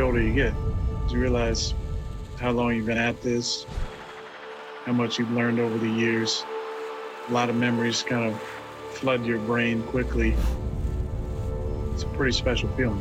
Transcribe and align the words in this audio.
older 0.00 0.20
you 0.20 0.34
get. 0.34 0.54
You 1.10 1.18
realize 1.18 1.74
how 2.38 2.50
long 2.52 2.74
you've 2.74 2.86
been 2.86 2.98
at 2.98 3.20
this, 3.22 3.66
how 4.84 4.92
much 4.92 5.18
you've 5.18 5.30
learned 5.32 5.58
over 5.58 5.76
the 5.78 5.88
years. 5.88 6.44
A 7.28 7.32
lot 7.32 7.50
of 7.50 7.56
memories 7.56 8.02
kind 8.02 8.24
of 8.24 8.40
flood 8.92 9.24
your 9.24 9.38
brain 9.38 9.82
quickly. 9.84 10.34
It's 11.92 12.02
a 12.02 12.06
pretty 12.08 12.32
special 12.32 12.68
feeling. 12.76 13.00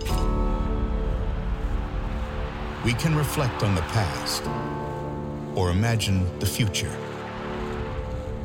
We 2.84 2.94
can 2.94 3.16
reflect 3.16 3.64
on 3.64 3.76
the 3.76 3.82
past 3.82 4.44
or 5.56 5.72
imagine 5.72 6.40
the 6.40 6.46
future. 6.46 6.96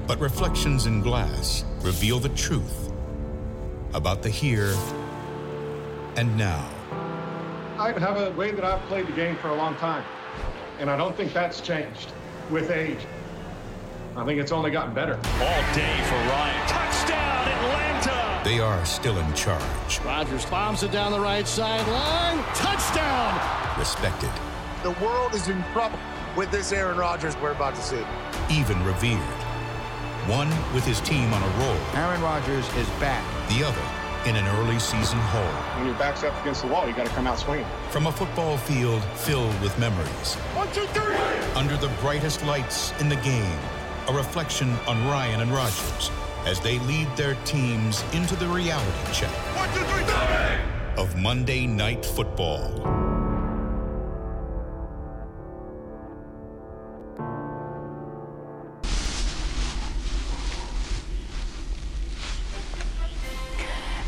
But 0.07 0.18
reflections 0.21 0.87
in 0.87 1.01
glass 1.01 1.65
reveal 1.80 2.18
the 2.18 2.30
truth 2.30 2.93
about 3.95 4.23
the 4.23 4.29
here 4.29 4.74
and 6.16 6.37
now. 6.37 6.73
I 7.78 7.91
have 7.98 8.16
a 8.16 8.30
way 8.37 8.52
that 8.52 8.64
I've 8.64 8.80
played 8.83 9.09
the 9.09 9.12
game 9.12 9.34
for 9.37 9.48
a 9.48 9.55
long 9.55 9.74
time, 9.77 10.05
and 10.78 10.88
I 10.88 10.96
don't 10.96 11.16
think 11.16 11.32
that's 11.32 11.60
changed 11.60 12.12
with 12.48 12.70
age. 12.70 13.05
I 14.16 14.24
think 14.24 14.41
it's 14.41 14.52
only 14.52 14.70
gotten 14.70 14.95
better. 14.95 15.15
All 15.15 15.74
day 15.74 16.01
for 16.05 16.15
Ryan. 16.15 16.68
Touchdown, 16.68 17.48
Atlanta! 17.48 18.45
They 18.45 18.60
are 18.60 18.84
still 18.84 19.18
in 19.18 19.34
charge. 19.34 20.01
Rodgers 20.05 20.46
bombs 20.46 20.84
it 20.84 20.92
down 20.92 21.10
the 21.10 21.18
right 21.18 21.48
sideline. 21.48 22.45
Touchdown! 22.55 23.41
Respected. 23.77 24.30
The 24.84 24.93
world 25.04 25.34
is 25.34 25.49
in 25.49 25.60
trouble 25.73 25.99
with 26.37 26.52
this 26.52 26.71
Aaron 26.71 26.96
Rodgers 26.96 27.37
we're 27.38 27.51
about 27.51 27.74
to 27.74 27.82
see. 27.82 28.04
Even 28.52 28.84
revered. 28.84 29.18
One 30.29 30.49
with 30.73 30.84
his 30.84 31.01
team 31.01 31.32
on 31.32 31.43
a 31.43 31.59
roll. 31.59 31.77
Aaron 31.96 32.23
Rodgers 32.23 32.68
is 32.77 32.88
back. 33.01 33.24
The 33.49 33.65
other 33.65 33.82
in 34.27 34.37
an 34.37 34.47
early 34.57 34.79
season 34.79 35.19
hole. 35.19 35.43
When 35.77 35.87
your 35.87 35.97
back's 35.97 36.23
up 36.25 36.39
against 36.41 36.63
the 36.63 36.69
wall, 36.69 36.87
you 36.89 36.95
got 36.95 37.07
to 37.07 37.13
come 37.13 37.27
out 37.27 37.39
swinging. 37.39 37.67
From 37.91 38.07
a 38.07 38.13
football 38.13 38.57
field 38.57 39.03
filled 39.17 39.59
with 39.61 39.79
memories. 39.79 40.35
One, 40.55 40.67
two, 40.73 40.87
three! 40.89 41.17
Under 41.55 41.77
the 41.77 41.89
brightest 42.01 42.45
lights 42.45 42.93
in 43.01 43.09
the 43.09 43.17
game, 43.17 43.59
a 44.09 44.13
reflection 44.13 44.71
on 44.87 45.05
Ryan 45.07 45.41
and 45.43 45.51
Rodgers 45.52 46.11
as 46.47 46.61
they 46.61 46.79
lead 46.80 47.09
their 47.17 47.35
teams 47.45 48.05
into 48.13 48.37
the 48.37 48.47
reality 48.47 49.13
check 49.13 49.30
One, 49.57 49.69
two, 49.73 49.80
three, 49.85 50.05
three! 50.05 51.02
of 51.02 51.17
Monday 51.17 51.67
Night 51.67 52.05
Football. 52.05 52.71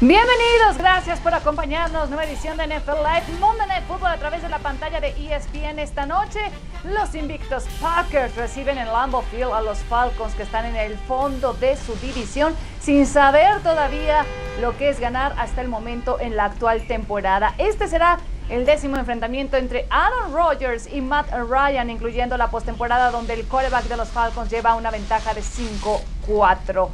Bienvenidos, 0.02 0.77
gracias 0.77 1.19
por 1.20 1.33
acompañarnos. 1.33 2.11
Nueva 2.11 2.27
edición 2.27 2.58
de 2.58 2.66
NFL 2.66 2.98
Live, 2.98 3.39
Monday 3.41 3.66
Night 3.66 3.84
Football 3.86 4.12
a 4.12 4.19
través 4.19 4.42
de 4.42 4.50
la 4.50 4.58
pantalla 4.58 5.00
de 5.00 5.08
ESPN 5.08 5.78
esta 5.78 6.05
noche. 6.05 6.38
Los 6.84 7.14
invictos 7.14 7.64
Packers 7.80 8.36
reciben 8.36 8.77
en 8.77 8.88
Lambeau 8.88 9.22
Field 9.22 9.55
a 9.55 9.62
los 9.62 9.78
Falcons 9.78 10.34
que 10.34 10.42
están 10.42 10.66
en 10.66 10.77
el 10.77 10.98
fondo 10.98 11.55
de 11.55 11.78
su 11.78 11.94
división 11.94 12.55
sin 12.78 13.06
saber 13.06 13.62
todavía 13.62 14.27
lo 14.61 14.77
que 14.77 14.91
es 14.91 15.00
ganar 15.00 15.34
hasta 15.38 15.62
el 15.62 15.69
momento 15.69 16.20
en 16.20 16.36
la 16.36 16.44
actual 16.44 16.86
temporada. 16.86 17.55
Este 17.56 17.88
será 17.88 18.19
el 18.50 18.66
décimo 18.66 18.98
enfrentamiento 18.98 19.56
entre 19.56 19.86
Aaron 19.88 20.34
Rodgers 20.34 20.92
y 20.92 21.00
Matt 21.00 21.31
Ryan, 21.33 21.88
incluyendo 21.88 22.36
la 22.36 22.50
postemporada 22.50 23.10
donde 23.10 23.33
el 23.33 23.47
quarterback 23.47 23.84
de 23.84 23.97
los 23.97 24.10
Falcons 24.10 24.50
lleva 24.50 24.75
una 24.75 24.91
ventaja 24.91 25.32
de 25.32 25.41
5-4. 25.41 26.91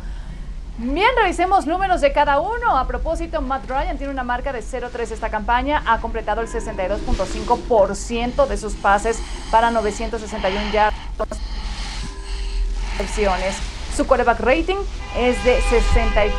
Bien, 0.79 1.11
revisemos 1.21 1.67
números 1.67 2.01
de 2.01 2.13
cada 2.13 2.41
uno. 2.41 2.79
A 2.79 2.87
propósito, 2.87 3.43
Matt 3.43 3.69
Ryan 3.69 3.99
tiene 3.99 4.11
una 4.13 4.25
marca 4.25 4.55
de 4.55 4.61
0-3 4.61 5.11
esta 5.13 5.31
campaña. 5.31 5.83
Ha 5.87 6.01
completado 6.01 6.41
el 6.41 6.49
62.5% 6.49 8.47
de 8.47 8.57
sus 8.57 8.73
pases 8.75 9.19
para 9.51 9.71
961 9.71 10.73
yardas. 10.73 10.97
Su 13.95 14.07
quarterback 14.07 14.41
rating 14.41 14.79
es 15.19 15.45
de 15.45 15.61
64.2. 15.61 16.37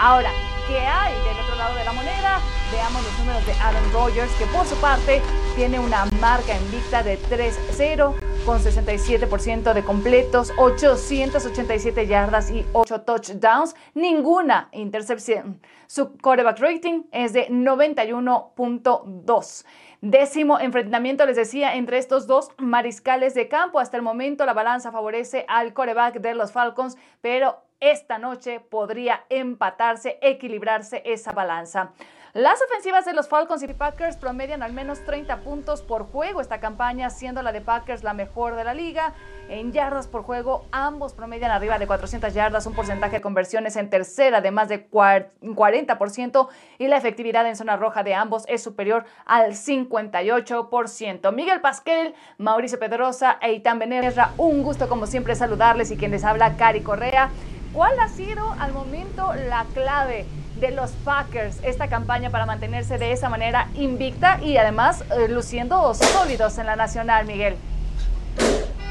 Ahora, 0.00 0.30
¿qué 0.66 0.78
hay 0.78 1.12
del 1.12 1.38
otro 1.44 1.54
lado 1.54 1.76
de 1.76 1.84
la 1.84 1.92
moneda? 1.92 2.40
Veamos 2.72 3.02
los 3.04 3.18
números 3.20 3.46
de 3.46 3.52
Aaron 3.52 3.92
Rodgers, 3.92 4.32
que 4.32 4.46
por 4.46 4.66
su 4.66 4.74
parte 4.76 5.22
tiene 5.54 5.78
una 5.78 6.06
marca 6.20 6.56
invicta 6.56 7.04
de 7.04 7.16
3-0 7.22 8.14
con 8.50 8.58
67% 8.58 9.72
de 9.74 9.84
completos, 9.84 10.52
887 10.56 12.08
yardas 12.08 12.50
y 12.50 12.66
8 12.72 13.02
touchdowns, 13.02 13.76
ninguna 13.94 14.70
intercepción. 14.72 15.60
Su 15.86 16.18
quarterback 16.18 16.58
rating 16.58 17.04
es 17.12 17.32
de 17.32 17.48
91.2. 17.48 19.64
Décimo 20.00 20.58
enfrentamiento, 20.58 21.26
les 21.26 21.36
decía, 21.36 21.76
entre 21.76 21.98
estos 21.98 22.26
dos 22.26 22.48
mariscales 22.58 23.34
de 23.34 23.46
campo. 23.46 23.78
Hasta 23.78 23.96
el 23.96 24.02
momento 24.02 24.44
la 24.44 24.52
balanza 24.52 24.90
favorece 24.90 25.44
al 25.46 25.72
quarterback 25.72 26.18
de 26.18 26.34
los 26.34 26.50
Falcons, 26.50 26.96
pero 27.20 27.62
esta 27.78 28.18
noche 28.18 28.58
podría 28.58 29.26
empatarse, 29.28 30.18
equilibrarse 30.22 31.02
esa 31.04 31.30
balanza. 31.30 31.92
Las 32.32 32.62
ofensivas 32.62 33.04
de 33.04 33.12
los 33.12 33.26
Falcons 33.26 33.60
y 33.64 33.66
Packers 33.74 34.16
promedian 34.16 34.62
al 34.62 34.72
menos 34.72 35.04
30 35.04 35.38
puntos 35.38 35.82
por 35.82 36.04
juego 36.04 36.40
esta 36.40 36.60
campaña, 36.60 37.10
siendo 37.10 37.42
la 37.42 37.50
de 37.50 37.60
Packers 37.60 38.04
la 38.04 38.14
mejor 38.14 38.54
de 38.54 38.62
la 38.62 38.72
liga. 38.72 39.14
En 39.48 39.72
yardas 39.72 40.06
por 40.06 40.22
juego, 40.22 40.64
ambos 40.70 41.12
promedian 41.12 41.50
arriba 41.50 41.76
de 41.80 41.88
400 41.88 42.32
yardas, 42.32 42.66
un 42.66 42.74
porcentaje 42.74 43.16
de 43.16 43.20
conversiones 43.20 43.74
en 43.74 43.90
tercera 43.90 44.40
de 44.40 44.52
más 44.52 44.68
de 44.68 44.88
40% 44.88 46.48
y 46.78 46.86
la 46.86 46.98
efectividad 46.98 47.48
en 47.48 47.56
zona 47.56 47.76
roja 47.76 48.04
de 48.04 48.14
ambos 48.14 48.44
es 48.46 48.62
superior 48.62 49.06
al 49.26 49.54
58%. 49.54 51.32
Miguel 51.32 51.60
Pasquel, 51.60 52.14
Mauricio 52.38 52.78
Pedrosa 52.78 53.38
e 53.42 53.54
Itán 53.54 53.80
Benerra, 53.80 54.34
un 54.36 54.62
gusto 54.62 54.88
como 54.88 55.08
siempre 55.08 55.34
saludarles 55.34 55.90
y 55.90 55.96
quien 55.96 56.12
les 56.12 56.22
habla, 56.22 56.56
Cari 56.56 56.82
Correa. 56.82 57.30
¿Cuál 57.72 57.98
ha 57.98 58.06
sido 58.06 58.52
al 58.60 58.72
momento 58.72 59.34
la 59.34 59.64
clave 59.74 60.26
de 60.60 60.70
los 60.70 60.90
Packers 61.04 61.56
esta 61.62 61.88
campaña 61.88 62.30
para 62.30 62.46
mantenerse 62.46 62.98
de 62.98 63.12
esa 63.12 63.28
manera 63.28 63.68
invicta 63.74 64.40
y 64.42 64.56
además 64.56 65.04
eh, 65.10 65.28
luciendo 65.28 65.92
sólidos 65.94 66.58
en 66.58 66.66
la 66.66 66.76
nacional, 66.76 67.26
Miguel? 67.26 67.54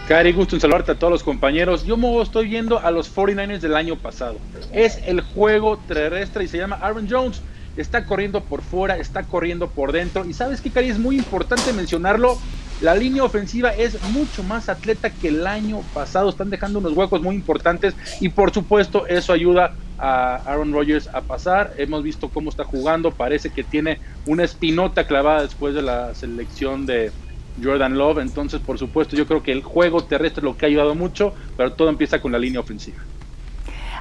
Cari, 0.08 0.34
gusto 0.34 0.56
en 0.56 0.62
saludarte 0.62 0.92
a 0.92 0.96
todos 0.96 1.12
los 1.12 1.24
compañeros. 1.24 1.86
Yo 1.86 1.96
me 1.96 2.20
estoy 2.22 2.48
viendo 2.48 2.80
a 2.80 2.90
los 2.90 3.16
49ers 3.16 3.60
del 3.60 3.76
año 3.76 3.96
pasado. 3.96 4.38
Es 4.74 5.00
el 5.06 5.22
juego 5.22 5.78
terrestre 5.88 6.44
y 6.44 6.48
se 6.48 6.58
llama 6.58 6.80
Aaron 6.82 7.08
Jones. 7.08 7.44
Está 7.78 8.06
corriendo 8.06 8.42
por 8.42 8.64
fuera, 8.64 8.98
está 8.98 9.24
corriendo 9.24 9.70
por 9.70 9.92
dentro. 9.92 10.26
Y 10.26 10.34
sabes 10.34 10.62
que, 10.62 10.72
Cari, 10.72 10.90
es 10.90 10.98
muy 10.98 11.18
importante 11.18 11.72
mencionarlo. 11.74 12.40
La 12.82 12.96
línea 12.96 13.24
ofensiva 13.24 13.72
es 13.72 14.02
mucho 14.12 14.42
más 14.44 14.70
atleta 14.70 15.10
que 15.10 15.28
el 15.28 15.46
año 15.46 15.82
pasado. 15.94 16.30
Están 16.30 16.50
dejando 16.50 16.80
unos 16.80 16.94
huecos 16.94 17.22
muy 17.22 17.36
importantes 17.36 17.94
y 18.22 18.30
por 18.30 18.54
supuesto 18.54 19.06
eso 19.08 19.34
ayuda 19.34 19.74
a 19.98 20.36
Aaron 20.46 20.72
Rodgers 20.72 21.10
a 21.14 21.20
pasar. 21.20 21.74
Hemos 21.78 22.04
visto 22.04 22.30
cómo 22.30 22.50
está 22.50 22.64
jugando. 22.64 23.12
Parece 23.12 23.50
que 23.50 23.66
tiene 23.66 24.00
una 24.26 24.46
espinota 24.46 25.06
clavada 25.06 25.42
después 25.42 25.76
de 25.76 25.82
la 25.82 26.16
selección 26.16 26.86
de 26.86 27.12
Jordan 27.62 27.98
Love. 27.98 28.20
Entonces, 28.20 28.62
por 28.62 28.80
supuesto, 28.80 29.18
yo 29.18 29.28
creo 29.28 29.44
que 29.44 29.52
el 29.52 29.62
juego 29.62 30.04
terrestre 30.06 30.40
es 30.40 30.46
lo 30.46 30.56
que 30.56 30.66
ha 30.66 30.70
ayudado 30.70 30.96
mucho, 30.96 31.34
pero 31.58 31.74
todo 31.74 31.90
empieza 31.90 32.22
con 32.22 32.32
la 32.32 32.40
línea 32.40 32.62
ofensiva. 32.62 33.00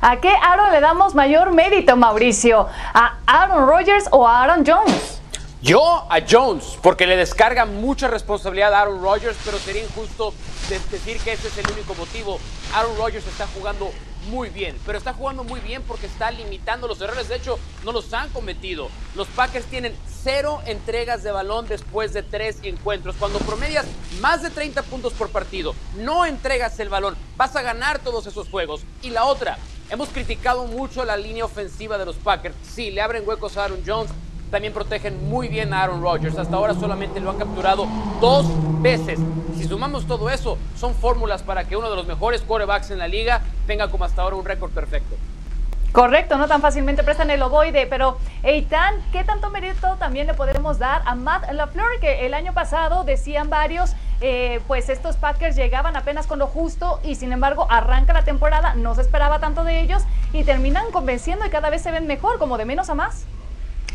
¿A 0.01 0.21
qué 0.21 0.29
Aaron 0.29 0.71
le 0.71 0.81
damos 0.81 1.17
mayor 1.17 1.53
mérito, 1.53 1.97
Mauricio? 1.97 2.69
¿A 2.95 3.19
Aaron 3.27 3.67
Rodgers 3.67 4.09
o 4.13 4.29
a 4.29 4.45
Aaron 4.45 4.65
Jones? 4.65 5.18
Yo 5.61 6.07
a 6.09 6.21
Jones, 6.21 6.79
porque 6.83 7.05
le 7.05 7.17
descarga 7.17 7.67
mucha 7.67 8.07
responsabilidad 8.07 8.73
a 8.75 8.83
Aaron 8.83 9.03
Rodgers, 9.03 9.37
pero 9.45 9.59
sería 9.59 9.83
injusto 9.83 10.33
decir 10.69 11.19
que 11.19 11.33
ese 11.33 11.49
es 11.49 11.59
el 11.59 11.69
único 11.73 11.97
motivo. 11.97 12.39
Aaron 12.75 12.97
Rodgers 12.97 13.27
está 13.27 13.49
jugando 13.49 13.91
muy 14.31 14.51
bien, 14.51 14.79
pero 14.87 14.99
está 14.99 15.15
jugando 15.15 15.43
muy 15.43 15.59
bien 15.59 15.83
porque 15.83 16.07
está 16.07 16.31
limitando 16.31 16.87
los 16.87 17.01
errores. 17.01 17.29
De 17.29 17.35
hecho, 17.35 17.59
no 17.85 17.91
los 17.91 18.13
han 18.13 18.29
cometido. 18.31 18.89
Los 19.17 19.27
Packers 19.27 19.67
tienen 19.67 19.97
cero 20.23 20.61
entregas 20.65 21.25
de 21.25 21.33
balón 21.33 21.67
después 21.67 22.13
de 22.13 22.23
tres 22.23 22.59
encuentros. 22.63 23.17
Cuando 23.19 23.41
promedias 23.41 23.87
más 24.21 24.43
de 24.43 24.51
30 24.51 24.83
puntos 24.85 25.13
por 25.13 25.31
partido, 25.31 25.75
no 25.97 26.25
entregas 26.25 26.79
el 26.79 26.89
balón, 26.89 27.17
vas 27.37 27.57
a 27.57 27.63
ganar 27.63 27.99
todos 27.99 28.29
esos 28.29 28.49
juegos. 28.49 28.83
Y 29.03 29.11
la 29.11 29.25
otra, 29.25 29.59
hemos 29.91 30.11
criticado 30.11 30.67
mucho 30.67 31.05
la 31.05 31.17
línea 31.17 31.45
ofensiva 31.45 31.99
de 31.99 32.07
los 32.07 32.17
Packers. 32.17 32.55
Sí, 32.63 32.93
le 32.93 33.01
abren 33.01 33.27
huecos 33.27 33.57
a 33.57 33.65
Aaron 33.65 33.83
Jones, 33.85 34.13
también 34.49 34.73
protegen 34.73 35.29
muy 35.29 35.49
bien 35.49 35.73
a 35.73 35.83
Aaron 35.83 36.03
Rodgers. 36.03 36.39
Hasta 36.39 36.57
ahora 36.57 36.75
solamente 36.75 37.21
lo 37.21 37.31
han 37.31 37.39
capturado 37.39 37.87
dos 38.21 38.47
veces. 38.81 39.19
Si 39.57 39.65
sumamos 39.65 40.07
todo 40.07 40.31
eso, 40.31 40.59
son 40.77 40.95
fórmulas 40.95 41.43
para 41.43 41.65
que 41.65 41.77
uno 41.77 41.91
de 41.91 41.97
los 41.97 42.07
mejores 42.07 42.43
quarterbacks 42.43 42.91
en 42.91 42.99
la 42.99 43.09
liga 43.09 43.43
tenga 43.67 43.91
como 43.91 44.05
hasta 44.05 44.23
ahora 44.23 44.37
un 44.37 44.45
récord 44.45 44.71
perfecto. 44.71 45.17
Correcto, 45.93 46.37
no 46.37 46.47
tan 46.47 46.61
fácilmente 46.61 47.03
prestan 47.03 47.31
el 47.31 47.43
ovoide, 47.43 47.87
pero 47.87 48.19
Eitan, 48.43 48.95
¿qué 49.11 49.25
tanto 49.25 49.49
mérito 49.49 49.97
también 49.99 50.27
le 50.27 50.35
podemos 50.35 50.79
dar 50.79 51.01
a 51.07 51.15
Matt 51.15 51.51
LaFleur? 51.51 51.99
Que 51.99 52.27
el 52.27 52.35
año 52.35 52.53
pasado 52.53 53.05
decían 53.05 53.49
varios, 53.49 53.95
eh, 54.21 54.61
pues 54.69 54.91
estos 54.91 55.17
Packers 55.17 55.57
llegaban 55.57 55.97
apenas 55.97 56.27
con 56.27 56.39
lo 56.39 56.47
justo 56.47 57.01
y 57.03 57.15
sin 57.15 57.33
embargo 57.33 57.67
arranca 57.71 58.13
la 58.13 58.23
temporada, 58.23 58.75
no 58.75 58.95
se 58.95 59.01
esperaba 59.01 59.39
tanto 59.41 59.65
de 59.65 59.81
ellos 59.81 60.03
y 60.35 60.45
terminan 60.45 60.91
convenciendo 60.93 61.47
y 61.47 61.51
cada 61.51 61.71
vez 61.71 61.83
se 61.83 61.91
ven 61.91 62.07
mejor, 62.07 62.39
como 62.39 62.59
de 62.59 62.67
menos 62.67 62.91
a 62.91 62.95
más. 62.95 63.25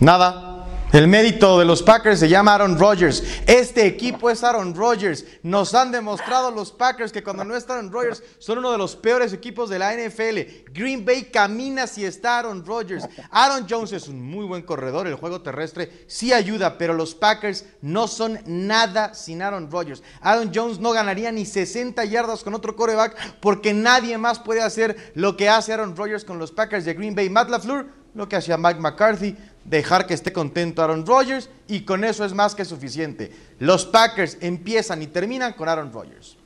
Nada. 0.04 0.68
El 0.92 1.08
mérito 1.08 1.58
de 1.58 1.64
los 1.64 1.82
Packers 1.82 2.20
se 2.20 2.28
llama 2.28 2.54
Aaron 2.54 2.78
Rodgers. 2.78 3.24
Este 3.48 3.86
equipo 3.86 4.30
es 4.30 4.44
Aaron 4.44 4.76
Rodgers. 4.76 5.26
Nos 5.44 5.74
han 5.74 5.94
demostrado 5.94 6.52
los 6.52 6.74
Packers 6.74 7.14
que 7.14 7.24
cuando 7.24 7.46
no 7.46 7.56
está 7.56 7.76
Aaron 7.76 7.90
Rodgers 7.90 8.22
son 8.38 8.58
uno 8.58 8.74
de 8.74 8.78
los 8.78 8.98
peores 8.98 9.32
equipos 9.32 9.70
de 9.70 9.80
la 9.80 9.96
NFL. 9.96 10.72
Green 10.74 11.06
Bay 11.06 11.32
camina 11.32 11.88
si 11.88 12.04
está 12.04 12.40
Aaron 12.40 12.66
Rodgers. 12.66 13.08
Aaron 13.32 13.66
Jones 13.68 13.94
es 13.94 14.10
un 14.10 14.22
muy 14.22 14.46
buen 14.46 14.64
corredor. 14.64 15.08
El 15.08 15.16
juego 15.16 15.42
terrestre 15.42 16.04
sí 16.06 16.34
ayuda, 16.34 16.78
pero 16.78 16.94
los 16.94 17.16
Packers 17.16 17.66
no 17.82 18.10
son 18.10 18.40
nada 18.46 19.14
sin 19.14 19.42
Aaron 19.42 19.72
Rodgers. 19.72 20.04
Aaron 20.20 20.52
Jones 20.54 20.80
no 20.80 20.92
ganaría 20.92 21.32
ni 21.32 21.46
60 21.46 22.04
yardas 22.04 22.44
con 22.44 22.56
otro 22.56 22.76
coreback 22.76 23.40
porque 23.40 23.74
nadie 23.74 24.18
más 24.18 24.38
puede 24.38 24.62
hacer 24.62 25.14
lo 25.16 25.38
que 25.38 25.48
hace 25.48 25.72
Aaron 25.72 25.96
Rodgers 25.96 26.26
con 26.26 26.40
los 26.40 26.52
Packers 26.52 26.84
de 26.84 26.94
Green 26.94 27.16
Bay. 27.16 27.30
Matt 27.30 27.50
LaFleur, 27.50 28.04
lo 28.14 28.30
que 28.30 28.36
hacía 28.36 28.58
Mike 28.58 28.80
McCarthy 28.80 29.36
dejar 29.66 30.06
que 30.06 30.14
esté 30.14 30.34
contento 30.34 30.84
Aaron 30.84 31.06
Rodgers 31.06 31.50
y 31.68 31.86
con 31.86 32.04
eso 32.04 32.26
es 32.26 32.34
más 32.34 32.56
que 32.56 32.66
suficiente. 32.66 33.32
Los 33.60 33.86
Packers 33.86 34.38
empiezan 34.42 35.02
y 35.02 35.08
terminan 35.08 35.54
con 35.54 35.70
Aaron 35.70 35.92
Rodgers. 35.92 36.38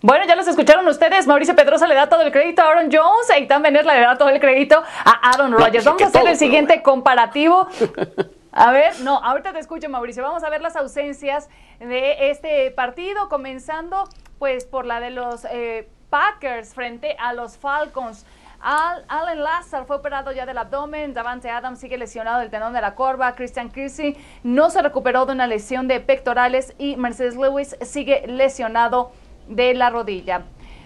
Bueno, 0.00 0.24
ya 0.26 0.36
los 0.36 0.46
escucharon 0.48 0.86
ustedes. 0.88 1.26
Mauricio 1.26 1.54
Pedrosa 1.54 1.86
le 1.86 1.94
da 1.94 2.08
todo 2.08 2.22
el 2.22 2.32
crédito 2.32 2.62
a 2.62 2.70
Aaron 2.70 2.88
Jones 2.92 3.26
y 3.38 3.46
también 3.46 3.74
le 3.74 3.82
da 3.82 4.16
todo 4.16 4.28
el 4.28 4.40
crédito 4.40 4.82
a 5.04 5.30
Aaron 5.30 5.52
Rodgers. 5.52 5.84
Vamos 5.84 6.02
a 6.02 6.06
hacer 6.06 6.26
el 6.26 6.36
siguiente 6.36 6.82
comparativo. 6.82 7.68
A 8.54 8.70
ver, 8.70 9.00
no, 9.00 9.16
ahorita 9.16 9.54
te 9.54 9.60
escucho, 9.60 9.88
Mauricio. 9.88 10.22
Vamos 10.22 10.44
a 10.44 10.50
ver 10.50 10.60
las 10.60 10.76
ausencias 10.76 11.48
de 11.80 12.30
este 12.30 12.70
partido, 12.70 13.30
comenzando 13.30 14.06
pues 14.38 14.66
por 14.66 14.84
la 14.84 15.00
de 15.00 15.08
los 15.08 15.46
eh, 15.46 15.88
Packers 16.10 16.74
frente 16.74 17.16
a 17.18 17.32
los 17.32 17.56
Falcons. 17.56 18.26
Al, 18.62 19.04
Allen 19.08 19.42
Lazar 19.42 19.86
fue 19.86 19.96
operado 19.96 20.30
ya 20.30 20.46
del 20.46 20.56
abdomen, 20.56 21.12
Davante 21.14 21.50
Adams 21.50 21.80
sigue 21.80 21.98
lesionado 21.98 22.38
del 22.38 22.50
tenón 22.50 22.72
de 22.72 22.80
la 22.80 22.94
corva, 22.94 23.34
Christian 23.34 23.70
Kirsey 23.70 24.16
no 24.44 24.70
se 24.70 24.80
recuperó 24.80 25.26
de 25.26 25.32
una 25.32 25.48
lesión 25.48 25.88
de 25.88 25.98
pectorales 25.98 26.72
y 26.78 26.94
Mercedes 26.94 27.34
Lewis 27.34 27.76
sigue 27.82 28.24
lesionado 28.28 29.10
de 29.48 29.74
la 29.74 29.90
rodilla. 29.90 30.42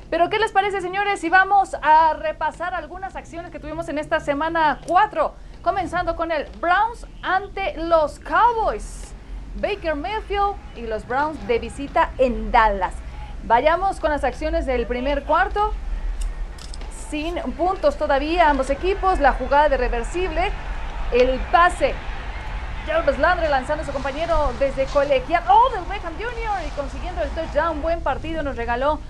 Pero 0.09 0.31
¿qué 0.31 0.39
les 0.39 0.53
parece, 0.53 0.81
señores? 0.81 1.21
Si 1.21 1.29
vamos 1.29 1.77
a 1.83 2.15
repasar 2.15 2.73
algunas 2.73 3.15
acciones 3.15 3.51
que 3.51 3.61
tuvimos 3.61 3.91
en 3.91 3.99
esta 3.99 4.21
semana 4.21 4.81
4, 4.87 5.35
comenzando 5.61 6.17
con 6.17 6.33
el 6.33 6.47
Browns 6.61 7.07
ante 7.23 7.77
los 7.77 8.19
Cowboys. 8.21 9.13
Baker 9.57 9.97
Mayfield 9.97 10.55
y 10.77 10.83
los 10.83 11.07
Browns 11.07 11.47
de 11.47 11.59
visita 11.59 12.11
en 12.17 12.51
Dallas. 12.53 12.95
Vayamos 13.45 14.01
con 14.01 14.11
las 14.11 14.25
acciones 14.25 14.65
del 14.65 14.87
primer 14.87 15.25
cuarto 15.25 15.75
sin 17.11 17.37
puntos 17.53 17.97
todavía 17.97 18.51
ambos 18.51 18.71
equipos. 18.71 19.21
La 19.21 19.33
jugada 19.33 19.69
de 19.69 19.77
reversible, 19.77 20.51
el 21.13 21.39
pase. 21.53 21.95
Jarvis 22.87 23.19
Landry 23.19 23.49
lanzando 23.49 23.83
a 23.83 23.87
su 23.87 23.93
compañero 23.93 24.53
desde 24.59 24.85
colegial. 24.87 25.43
Oh, 25.49 25.71
del 25.73 25.85
Beckham 25.85 26.15
Jr. 26.15 26.67
y 26.67 26.71
consiguiendo 26.71 27.23
el 27.23 27.31
touchdown. 27.31 27.83
Buen 27.83 28.01
partido 28.01 28.43
nos 28.43 28.57
regaló 28.57 29.01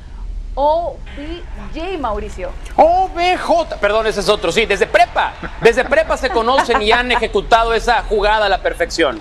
OBJ 0.54 1.98
Mauricio. 2.00 2.50
OBJ, 2.76 3.76
perdón, 3.78 4.06
ese 4.06 4.20
es 4.20 4.28
otro, 4.30 4.50
sí, 4.50 4.64
desde 4.64 4.86
prepa. 4.86 5.34
Desde 5.60 5.84
prepa 5.84 6.16
se 6.16 6.30
conocen 6.30 6.80
y 6.80 6.90
han 6.92 7.12
ejecutado 7.12 7.74
esa 7.74 8.02
jugada 8.02 8.46
a 8.46 8.48
la 8.48 8.62
perfección. 8.62 9.20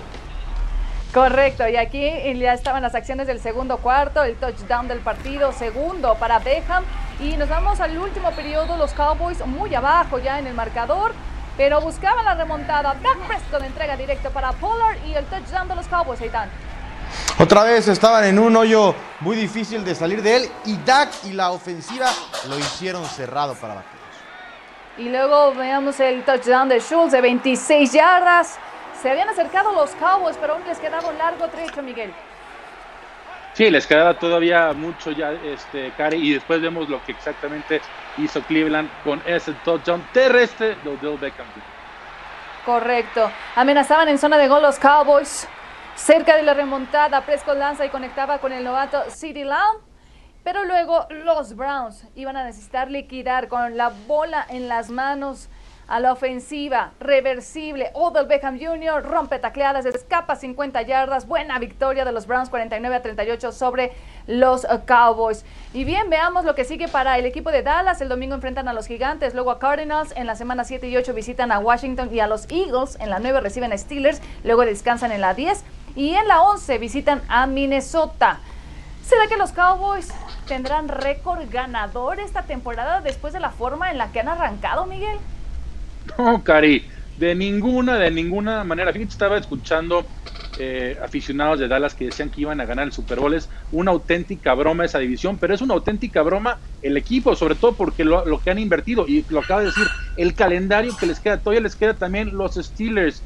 Correcto, 1.12 1.68
y 1.68 1.76
aquí 1.76 2.10
ya 2.38 2.54
estaban 2.54 2.82
las 2.82 2.94
acciones 2.94 3.26
del 3.26 3.40
segundo 3.40 3.78
cuarto, 3.78 4.24
el 4.24 4.36
touchdown 4.36 4.88
del 4.88 5.00
partido, 5.00 5.52
segundo 5.52 6.14
para 6.14 6.38
Beckham. 6.38 6.84
Y 7.18 7.36
nos 7.38 7.48
vamos 7.48 7.80
al 7.80 7.96
último 7.96 8.30
periodo, 8.32 8.76
los 8.76 8.92
Cowboys 8.92 9.44
muy 9.46 9.74
abajo 9.74 10.18
ya 10.18 10.38
en 10.38 10.46
el 10.46 10.54
marcador, 10.54 11.12
pero 11.56 11.80
buscaban 11.80 12.24
la 12.26 12.34
remontada. 12.34 12.94
Dak 13.02 13.18
Prescott 13.26 13.62
entrega 13.62 13.96
directo 13.96 14.30
para 14.30 14.52
Pollard 14.52 14.98
y 15.06 15.14
el 15.14 15.24
touchdown 15.24 15.66
de 15.66 15.76
los 15.76 15.86
Cowboys, 15.86 16.20
Eitan. 16.20 16.50
Otra 17.38 17.62
vez 17.62 17.88
estaban 17.88 18.24
en 18.24 18.38
un 18.38 18.54
hoyo 18.54 18.94
muy 19.20 19.34
difícil 19.34 19.82
de 19.82 19.94
salir 19.94 20.22
de 20.22 20.36
él 20.36 20.50
y 20.66 20.76
Dak 20.84 21.08
y 21.24 21.32
la 21.32 21.52
ofensiva 21.52 22.10
lo 22.48 22.58
hicieron 22.58 23.04
cerrado 23.06 23.54
para 23.54 23.76
Vaqueros. 23.76 23.96
Y 24.98 25.08
luego 25.08 25.54
veamos 25.54 25.98
el 26.00 26.22
touchdown 26.22 26.68
de 26.68 26.80
Schultz 26.80 27.12
de 27.12 27.22
26 27.22 27.92
yardas. 27.92 28.58
Se 29.00 29.10
habían 29.10 29.28
acercado 29.30 29.72
los 29.72 29.90
Cowboys, 29.92 30.36
pero 30.38 30.54
aún 30.54 30.66
les 30.66 30.78
quedaba 30.78 31.08
un 31.08 31.16
largo 31.16 31.48
trecho, 31.48 31.82
Miguel. 31.82 32.12
Sí, 33.56 33.70
les 33.70 33.86
quedaba 33.86 34.12
todavía 34.18 34.74
mucho 34.74 35.12
ya, 35.12 35.32
este, 35.32 35.90
Cari, 35.96 36.18
y 36.18 36.34
después 36.34 36.60
vemos 36.60 36.90
lo 36.90 37.02
que 37.06 37.12
exactamente 37.12 37.80
hizo 38.18 38.42
Cleveland 38.42 38.90
con 39.02 39.22
ese 39.24 39.54
touchdown 39.64 40.06
terrestre 40.12 40.76
de 40.84 40.90
Odell 40.90 41.16
Beckham. 41.16 41.46
Correcto. 42.66 43.30
Amenazaban 43.54 44.10
en 44.10 44.18
zona 44.18 44.36
de 44.36 44.48
gol 44.48 44.60
los 44.60 44.78
Cowboys. 44.78 45.48
Cerca 45.94 46.36
de 46.36 46.42
la 46.42 46.52
remontada, 46.52 47.22
Prescott 47.22 47.56
lanza 47.56 47.86
y 47.86 47.88
conectaba 47.88 48.40
con 48.40 48.52
el 48.52 48.62
novato 48.62 49.04
City 49.08 49.44
Lamb. 49.44 49.78
Pero 50.44 50.66
luego 50.66 51.06
los 51.08 51.56
Browns 51.56 52.04
iban 52.14 52.36
a 52.36 52.44
necesitar 52.44 52.90
liquidar 52.90 53.48
con 53.48 53.78
la 53.78 53.90
bola 54.06 54.44
en 54.50 54.68
las 54.68 54.90
manos 54.90 55.48
a 55.88 56.00
la 56.00 56.12
ofensiva, 56.12 56.92
reversible. 56.98 57.90
Odell 57.94 58.26
Beckham 58.26 58.58
Jr. 58.58 59.02
rompe 59.04 59.38
tacleadas, 59.38 59.86
escapa 59.86 60.34
50 60.34 60.82
yardas. 60.82 61.26
Buena 61.26 61.58
victoria 61.58 62.04
de 62.04 62.12
los 62.12 62.26
Browns 62.26 62.50
49 62.50 62.96
a 62.96 63.02
38 63.02 63.52
sobre 63.52 63.92
los 64.26 64.64
uh, 64.64 64.84
Cowboys. 64.84 65.44
Y 65.72 65.84
bien, 65.84 66.10
veamos 66.10 66.44
lo 66.44 66.54
que 66.54 66.64
sigue 66.64 66.88
para 66.88 67.18
el 67.18 67.26
equipo 67.26 67.50
de 67.50 67.62
Dallas. 67.62 68.00
El 68.00 68.08
domingo 68.08 68.34
enfrentan 68.34 68.66
a 68.68 68.72
los 68.72 68.86
Gigantes, 68.86 69.34
luego 69.34 69.50
a 69.50 69.58
Cardinals. 69.58 70.12
En 70.16 70.26
la 70.26 70.34
semana 70.34 70.64
7 70.64 70.88
y 70.88 70.96
8 70.96 71.14
visitan 71.14 71.52
a 71.52 71.60
Washington 71.60 72.12
y 72.12 72.20
a 72.20 72.26
los 72.26 72.46
Eagles. 72.50 72.98
En 73.00 73.10
la 73.10 73.20
9 73.20 73.40
reciben 73.40 73.72
a 73.72 73.78
Steelers, 73.78 74.20
luego 74.42 74.62
descansan 74.62 75.12
en 75.12 75.20
la 75.20 75.34
10. 75.34 75.62
Y 75.94 76.14
en 76.14 76.26
la 76.26 76.42
11 76.42 76.78
visitan 76.78 77.22
a 77.28 77.46
Minnesota. 77.46 78.40
¿Será 79.04 79.28
que 79.28 79.36
los 79.36 79.52
Cowboys 79.52 80.12
tendrán 80.48 80.88
récord 80.88 81.40
ganador 81.48 82.18
esta 82.18 82.42
temporada 82.42 83.00
después 83.00 83.32
de 83.32 83.38
la 83.38 83.50
forma 83.50 83.92
en 83.92 83.98
la 83.98 84.10
que 84.10 84.18
han 84.18 84.28
arrancado, 84.28 84.86
Miguel? 84.86 85.18
No, 86.18 86.42
Cari, 86.44 86.86
de 87.16 87.34
ninguna, 87.34 87.98
de 87.98 88.10
ninguna 88.10 88.64
manera. 88.64 88.92
Fíjate, 88.92 89.10
estaba 89.10 89.38
escuchando 89.38 90.06
eh, 90.58 90.96
aficionados 91.02 91.58
de 91.58 91.68
Dallas 91.68 91.94
que 91.94 92.06
decían 92.06 92.30
que 92.30 92.42
iban 92.42 92.60
a 92.60 92.64
ganar 92.66 92.86
el 92.86 92.92
Super 92.92 93.20
Bowl. 93.20 93.34
Es 93.34 93.50
una 93.70 93.90
auténtica 93.90 94.54
broma 94.54 94.84
esa 94.84 94.98
división, 94.98 95.38
pero 95.38 95.54
es 95.54 95.60
una 95.60 95.74
auténtica 95.74 96.22
broma 96.22 96.60
el 96.80 96.96
equipo, 96.96 97.34
sobre 97.34 97.56
todo 97.56 97.76
porque 97.76 98.04
lo, 98.04 98.40
que 98.40 98.50
han 98.50 98.58
invertido, 98.58 99.06
y 99.06 99.26
lo 99.28 99.40
acaba 99.40 99.60
de 99.60 99.66
decir, 99.66 99.86
el 100.16 100.34
calendario 100.34 100.96
que 100.98 101.06
les 101.06 101.20
queda, 101.20 101.38
todavía 101.38 101.62
les 101.62 101.76
queda 101.76 101.98
también 101.98 102.30
los 102.36 102.54
Steelers. 102.54 103.24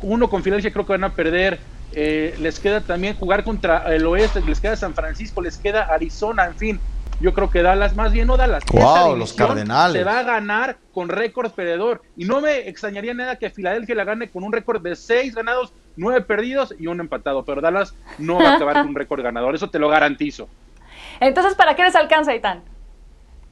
Uno 0.00 0.28
con 0.28 0.42
Filadelfia 0.42 0.72
creo 0.72 0.86
que 0.86 0.92
van 0.92 1.04
a 1.04 1.14
perder. 1.14 1.60
Eh, 1.94 2.34
les 2.38 2.58
queda 2.58 2.86
también 2.86 3.14
jugar 3.14 3.44
contra 3.44 3.94
el 3.94 4.06
oeste, 4.06 4.40
les 4.40 4.60
queda 4.60 4.76
San 4.76 4.94
Francisco, 4.94 5.42
les 5.42 5.58
queda 5.58 5.82
Arizona, 5.82 6.46
en 6.46 6.56
fin 6.56 6.82
yo 7.22 7.32
creo 7.32 7.48
que 7.48 7.62
Dallas, 7.62 7.94
más 7.94 8.12
bien 8.12 8.26
no 8.26 8.36
Dallas. 8.36 8.64
Wow, 8.72 9.16
los 9.16 9.32
Cardenales. 9.32 10.02
Se 10.02 10.04
va 10.04 10.18
a 10.18 10.22
ganar 10.24 10.76
con 10.92 11.08
récord 11.08 11.52
perdedor. 11.52 12.02
Y 12.16 12.24
no 12.24 12.40
me 12.40 12.68
extrañaría 12.68 13.14
nada 13.14 13.36
que 13.36 13.48
Filadelfia 13.48 13.94
la 13.94 14.04
gane 14.04 14.28
con 14.28 14.42
un 14.42 14.52
récord 14.52 14.82
de 14.82 14.96
seis 14.96 15.34
ganados, 15.34 15.72
nueve 15.96 16.22
perdidos 16.22 16.74
y 16.78 16.88
un 16.88 16.98
empatado. 17.00 17.44
Pero 17.44 17.60
Dallas 17.60 17.94
no 18.18 18.38
va 18.38 18.50
a 18.50 18.54
acabar 18.56 18.80
con 18.80 18.88
un 18.88 18.94
récord 18.96 19.22
ganador, 19.22 19.54
eso 19.54 19.70
te 19.70 19.78
lo 19.78 19.88
garantizo. 19.88 20.48
Entonces, 21.20 21.54
¿para 21.54 21.76
qué 21.76 21.84
les 21.84 21.94
alcanza, 21.94 22.34
Itán? 22.34 22.62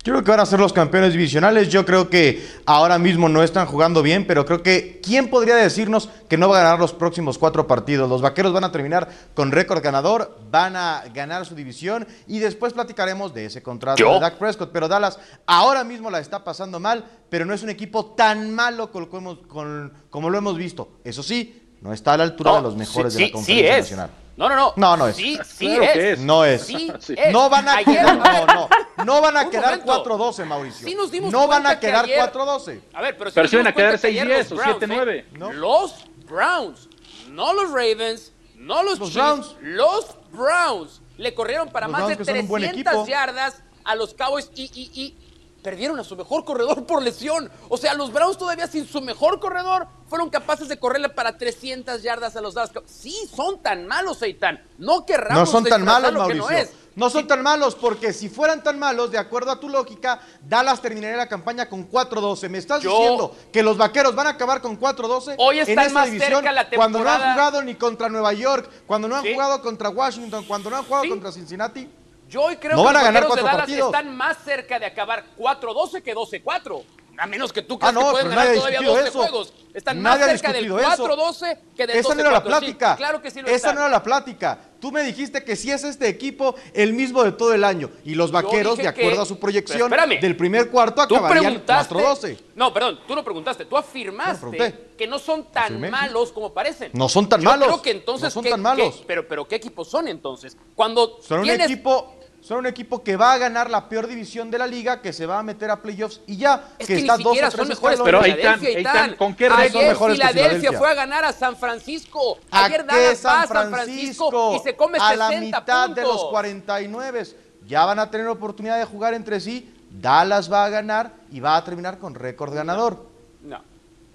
Yo 0.03 0.15
creo 0.15 0.25
que 0.25 0.31
van 0.31 0.41
a 0.41 0.47
ser 0.47 0.59
los 0.59 0.73
campeones 0.73 1.13
divisionales. 1.13 1.69
Yo 1.69 1.85
creo 1.85 2.09
que 2.09 2.43
ahora 2.65 2.99
mismo 2.99 3.29
no 3.29 3.43
están 3.43 3.67
jugando 3.67 4.03
bien, 4.03 4.27
pero 4.27 4.47
creo 4.47 4.63
que 4.63 4.99
¿quién 5.03 5.29
podría 5.29 5.57
decirnos 5.57 6.09
que 6.27 6.39
no 6.39 6.49
va 6.49 6.59
a 6.59 6.63
ganar 6.63 6.79
los 6.79 6.95
próximos 6.95 7.37
cuatro 7.37 7.67
partidos? 7.67 8.09
Los 8.09 8.23
vaqueros 8.23 8.55
van 8.55 8.65
a 8.65 8.73
terminar 8.73 9.11
con 9.35 9.53
récord 9.53 9.83
ganador, 9.83 10.39
van 10.51 10.75
a 10.75 11.05
ganar 11.13 11.45
su 11.45 11.55
división 11.55 12.09
y 12.27 12.39
después 12.39 12.73
platicaremos 12.73 13.35
de 13.35 13.45
ese 13.45 13.63
contrato 13.63 14.03
de 14.03 14.21
Dak 14.21 14.39
Prescott. 14.39 14.71
Pero 14.73 14.89
Dallas 14.89 15.19
ahora 15.45 15.85
mismo 15.85 16.11
la 16.11 16.21
está 16.21 16.43
pasando 16.43 16.81
mal, 16.81 17.05
pero 17.29 17.45
no 17.45 17.53
es 17.53 17.63
un 17.63 17.69
equipo 17.69 18.07
tan 18.07 18.55
malo 18.55 18.91
como, 18.91 20.31
lo 20.31 20.39
hemos 20.39 20.57
visto. 20.57 20.93
Eso 21.05 21.23
sí, 21.23 21.77
no 21.83 21.93
está 21.93 22.15
a 22.15 22.17
la 22.17 22.25
altura 22.25 22.57
de 22.57 22.63
los 22.63 22.75
mejores 22.75 23.13
de 23.13 23.27
la 23.27 23.33
conferencia 23.33 23.77
nacional. 23.77 24.11
No, 24.37 24.49
no, 24.49 24.57
no. 24.57 24.73
No, 24.77 24.97
no 24.97 25.09
es. 25.09 25.17
Sí, 25.17 25.39
sí 25.45 25.77
es. 25.83 26.19
No 26.21 26.45
es. 26.45 26.63
Sí 26.63 26.91
No 27.31 27.51
van 27.51 27.69
a 27.69 27.85
quedar, 27.85 28.17
no, 28.17 28.47
no. 28.47 28.69
No 29.05 29.21
van 29.21 29.37
a 29.37 29.51
quedar 29.51 29.83
4-12, 29.83 30.45
Mauricio. 30.45 30.89
Sí 30.89 30.95
nos 30.95 31.11
dimos 31.11 31.33
no 31.33 31.47
van 31.47 31.67
a 31.67 31.79
quedar 31.79 32.07
4-12. 32.07 32.81
A 32.95 33.03
ver, 33.03 33.17
pero, 33.17 33.31
si 33.31 33.35
pero 33.35 33.49
si 33.49 33.57
van 33.57 33.67
a 33.67 33.75
quedar 33.75 33.95
6-10 33.95 34.53
o 34.53 34.57
7-9. 34.57 35.09
¿eh? 35.11 35.27
Los 35.55 36.07
Browns, 36.29 36.89
no 37.29 37.53
los 37.53 37.71
Ravens, 37.71 38.33
no 38.55 38.83
los, 38.83 38.99
los 38.99 39.15
Browns. 39.15 39.57
Los 39.61 40.07
Browns 40.33 41.01
le 41.17 41.35
corrieron 41.35 41.69
para 41.69 41.89
más 41.89 42.09
de 42.09 42.17
300 42.17 43.07
yardas 43.07 43.63
a 43.85 43.95
los 43.95 44.15
Cowboys 44.15 44.51
y, 44.55 44.71
y, 44.75 44.91
y 45.03 45.30
perdieron 45.63 45.99
a 46.01 46.05
su 46.05 46.17
mejor 46.17 46.45
corredor 46.45 46.85
por 46.87 47.03
lesión. 47.03 47.51
O 47.69 47.77
sea, 47.77 47.95
los 47.95 48.13
Browns 48.13 48.39
todavía 48.39 48.67
sin 48.67 48.87
su 48.87 49.01
mejor 49.01 49.41
corredor 49.41 49.87
fueron 50.09 50.31
capaces 50.31 50.69
de 50.69 50.79
correrle 50.79 51.09
para 51.09 51.37
300 51.39 52.03
yardas 52.03 52.35
a 52.37 52.41
los 52.41 52.55
Dallas. 52.55 52.73
Sí, 52.87 53.15
son 53.35 53.63
tan 53.63 53.87
malos, 53.87 54.21
Eitan. 54.23 54.63
No 54.79 55.07
querramos 55.07 55.39
No 55.41 55.47
son 55.47 55.65
tan 55.65 55.85
malos, 55.85 56.13
Mauricio. 56.13 56.49
No, 56.51 56.81
No 56.97 57.09
son 57.09 57.27
tan 57.29 57.41
malos, 57.43 57.77
porque 57.77 58.13
si 58.13 58.29
fueran 58.29 58.63
tan 58.65 58.77
malos, 58.79 59.13
de 59.13 59.19
acuerdo 59.19 59.53
a 59.53 59.61
tu 59.61 59.69
lógica, 59.69 60.21
Dallas 60.43 60.83
terminaría 60.83 61.17
la 61.17 61.29
campaña 61.29 61.69
con 61.69 61.89
4-12. 61.89 62.49
¿Me 62.49 62.59
estás 62.59 62.83
Yo- 62.83 62.91
diciendo 62.91 63.37
que 63.53 63.63
los 63.63 63.77
vaqueros 63.77 64.15
van 64.17 64.27
a 64.27 64.31
acabar 64.31 64.61
con 64.61 64.77
4-12? 64.79 65.37
Hoy 65.39 65.61
en 65.61 65.69
están 65.69 65.87
esta 65.87 65.95
más 65.95 66.07
división, 66.07 66.33
cerca 66.43 66.53
la 66.53 66.69
Cuando 66.69 66.99
no 66.99 67.09
han 67.09 67.17
temporada. 67.19 67.33
jugado 67.35 67.63
ni 67.63 67.75
contra 67.77 68.09
Nueva 68.09 68.33
York, 68.33 68.69
cuando 68.87 69.07
no 69.07 69.17
han 69.17 69.23
Sí. 69.23 69.33
jugado 69.33 69.63
contra 69.63 69.89
Washington, 69.89 70.45
cuando 70.49 70.69
no 70.71 70.77
han 70.79 70.85
jugado 70.85 71.05
Sí. 71.05 71.11
contra 71.11 71.31
Cincinnati. 71.33 71.89
Yo 72.31 72.43
hoy 72.43 72.57
creo 72.57 72.77
No 72.77 72.83
que 72.83 72.87
van 72.87 72.97
a 72.97 72.99
los 73.01 73.07
ganar 73.09 73.23
vaqueros 73.25 73.37
de 73.37 73.43
cuatro 73.43 73.45
Dallas 73.59 73.67
partidos. 73.67 73.87
están 73.95 74.17
más 74.17 74.39
cerca 74.45 74.79
de 74.79 74.87
acabar 74.87 75.25
4-12 75.37 76.03
que 76.03 76.15
12-4. 76.15 76.83
A 77.19 77.27
menos 77.27 77.53
que 77.53 77.61
tú 77.61 77.75
Ah, 77.75 77.79
creas 77.91 77.95
no, 77.95 78.01
que 78.01 78.11
pueden 78.13 78.29
ganar 78.31 78.55
todavía 78.55 78.79
discutido 78.79 78.95
12 78.97 79.09
eso. 79.11 79.19
juegos. 79.19 79.53
Están 79.75 80.03
Nadie 80.03 80.21
más 80.21 80.31
cerca 80.31 80.53
del 80.55 80.65
discutido 80.65 80.93
eso. 80.93 81.05
4-12 81.05 81.59
que 81.77 81.87
del 81.87 81.97
12-4. 81.97 82.01
Esa 82.01 82.15
no 82.15 82.21
era 82.23 82.31
la 82.31 82.41
Sí, 82.41 82.47
plática. 82.47 82.97
claro 82.97 83.21
que 83.21 83.31
sí 83.31 83.41
lo 83.43 83.47
Esa 83.49 83.57
están. 83.57 83.75
no 83.75 83.81
era 83.83 83.91
la 83.91 84.03
plática. 84.03 84.59
Tú 84.81 84.91
me 84.91 85.03
dijiste 85.03 85.45
que 85.45 85.55
sí 85.55 85.71
es 85.71 85.85
este 85.85 86.09
equipo 86.09 86.55
el 86.73 86.95
mismo 86.95 87.23
de 87.23 87.33
todo 87.33 87.53
el 87.53 87.63
año. 87.63 87.91
Y 88.07 88.15
los 88.15 88.33
vaqueros, 88.33 88.79
de 88.79 88.89
acuerdo 88.89 89.17
que- 89.17 89.23
a 89.23 89.25
su 89.27 89.39
proyección, 89.39 89.91
del 90.19 90.35
primer 90.37 90.71
cuarto 90.71 91.03
acabarían 91.03 91.45
preguntaste. 91.45 91.95
4-12. 91.95 92.39
No, 92.55 92.73
perdón, 92.73 93.01
tú 93.07 93.15
no 93.15 93.23
preguntaste. 93.23 93.67
Tú 93.67 93.77
afirmaste 93.77 94.93
que 94.97 95.07
no 95.07 95.19
son 95.19 95.45
tan 95.53 95.79
malos 95.91 96.33
como 96.33 96.55
parecen. 96.55 96.91
No 96.95 97.07
son 97.11 97.29
tan 97.29 97.43
Yo 97.43 97.51
malos. 97.51 97.69
creo 97.69 97.83
que 97.83 97.91
entonces. 97.91 98.25
No 98.25 98.31
son 98.31 98.45
¿qué- 98.45 98.51
tan 98.51 98.63
malos. 98.63 98.95
qué- 98.97 99.05
pero, 99.07 99.29
pero, 99.29 99.47
¿qué 99.47 99.57
equipos 99.57 99.89
son 99.91 100.09
entonces? 100.09 100.57
Cuando 100.75 101.19
Son 101.21 101.41
un 101.41 101.45
tienes- 101.45 101.67
equipo. 101.71 102.15
Son 102.41 102.59
un 102.59 102.67
equipo 102.67 103.05
que 103.05 103.17
va 103.17 103.35
a 103.35 103.39
ganar 103.39 103.71
la 103.71 103.89
peor 103.89 104.07
división 104.07 104.51
de 104.51 104.59
la 104.59 104.67
liga, 104.67 105.03
que 105.03 105.13
se 105.13 105.27
va 105.27 105.39
a 105.39 105.43
meter 105.43 105.71
a 105.71 105.83
playoffs 105.83 106.23
y 106.27 106.39
ya, 106.39 106.71
Es 106.79 106.87
que 106.87 106.95
que, 106.95 107.01
está 107.01 107.17
ni 107.19 107.23
dos 107.23 107.33
siquiera 107.33 107.49
o 107.49 107.51
son 107.51 107.67
tres 107.67 107.69
mejores 107.69 108.01
Pero. 108.03 108.25
Eitan, 108.25 108.61
Filadelfia, 108.61 108.79
Eitan. 108.79 109.17
¿con 109.17 109.35
qué 109.35 109.49
récord? 109.49 109.61
Ayer 109.61 109.73
Son 109.73 109.89
mejores 109.89 110.19
que 110.19 110.27
Filadelfia 110.27 110.49
Filadelfia. 110.49 110.79
fue 110.79 110.91
a 110.91 110.95
ganar 110.95 111.25
a 111.25 111.33
San 111.33 111.57
Francisco. 111.57 112.39
¿A 112.51 112.65
Ayer 112.65 112.81
qué 112.81 112.87
Dallas 112.87 113.27
va 113.27 113.31
San 113.31 113.43
a 113.43 113.47
San 113.47 113.71
Francisco? 113.71 114.57
Y 114.57 114.59
se 114.61 114.75
come 114.75 114.99
a 114.99 115.11
60 115.11 115.17
la 115.17 115.41
mitad 115.41 115.91
de 115.91 116.03
los 116.03 116.11
puntos. 116.13 116.31
49. 116.31 117.23
Ya 117.67 117.85
van 117.85 117.99
a 117.99 118.11
tener 118.11 118.27
oportunidad 118.29 118.79
de 118.79 118.85
jugar 118.87 119.13
entre 119.13 119.39
sí. 119.39 119.75
Dallas 119.91 120.51
va 120.51 120.65
a 120.65 120.71
ganar 120.71 121.13
y 121.31 121.41
va 121.41 121.57
a 121.57 121.65
terminar 121.65 121.99
con 121.99 122.15
récord 122.15 122.55
ganador. 122.55 123.07
No. 123.43 123.63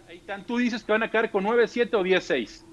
Eitan, 0.10 0.46
tú 0.46 0.58
dices 0.58 0.84
que 0.84 0.92
van 0.92 1.04
a 1.04 1.12
quedar 1.12 1.30
con 1.30 1.44
9-7 1.44 1.94
o 1.94 2.02
10-6. 2.02 2.64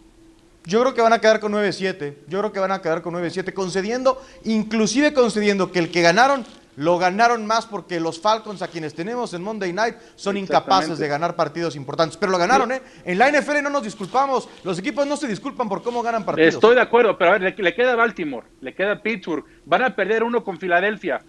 Yo 0.64 0.80
creo 0.80 0.94
que 0.94 1.02
van 1.02 1.12
a 1.12 1.18
quedar 1.20 1.40
con 1.40 1.52
9-7. 1.52 2.14
Yo 2.28 2.38
creo 2.38 2.52
que 2.52 2.60
van 2.60 2.72
a 2.72 2.80
quedar 2.80 3.02
con 3.02 3.14
9-7, 3.14 3.52
concediendo, 3.52 4.22
inclusive 4.44 5.12
concediendo 5.12 5.72
que 5.72 5.78
el 5.80 5.90
que 5.90 6.02
ganaron, 6.02 6.44
lo 6.76 6.98
ganaron 6.98 7.44
más 7.46 7.66
porque 7.66 8.00
los 8.00 8.18
Falcons, 8.20 8.62
a 8.62 8.68
quienes 8.68 8.94
tenemos 8.94 9.34
en 9.34 9.42
Monday 9.42 9.72
Night, 9.72 9.96
son 10.16 10.36
incapaces 10.36 10.98
de 10.98 11.06
ganar 11.08 11.36
partidos 11.36 11.76
importantes. 11.76 12.16
Pero 12.16 12.32
lo 12.32 12.38
ganaron, 12.38 12.72
¿eh? 12.72 12.80
En 13.04 13.18
la 13.18 13.28
NFL 13.30 13.62
no 13.62 13.70
nos 13.70 13.82
disculpamos. 13.82 14.48
Los 14.64 14.78
equipos 14.78 15.06
no 15.06 15.16
se 15.16 15.26
disculpan 15.28 15.68
por 15.68 15.82
cómo 15.82 16.02
ganan 16.02 16.24
partidos. 16.24 16.54
Estoy 16.54 16.74
de 16.76 16.80
acuerdo, 16.80 17.18
pero 17.18 17.30
a 17.30 17.38
ver, 17.38 17.42
le, 17.56 17.62
le 17.62 17.74
queda 17.74 17.94
Baltimore, 17.96 18.46
le 18.60 18.72
queda 18.74 19.02
Pittsburgh, 19.02 19.44
van 19.66 19.82
a 19.82 19.94
perder 19.94 20.22
uno 20.22 20.42
con 20.44 20.58
Filadelfia. 20.58 21.20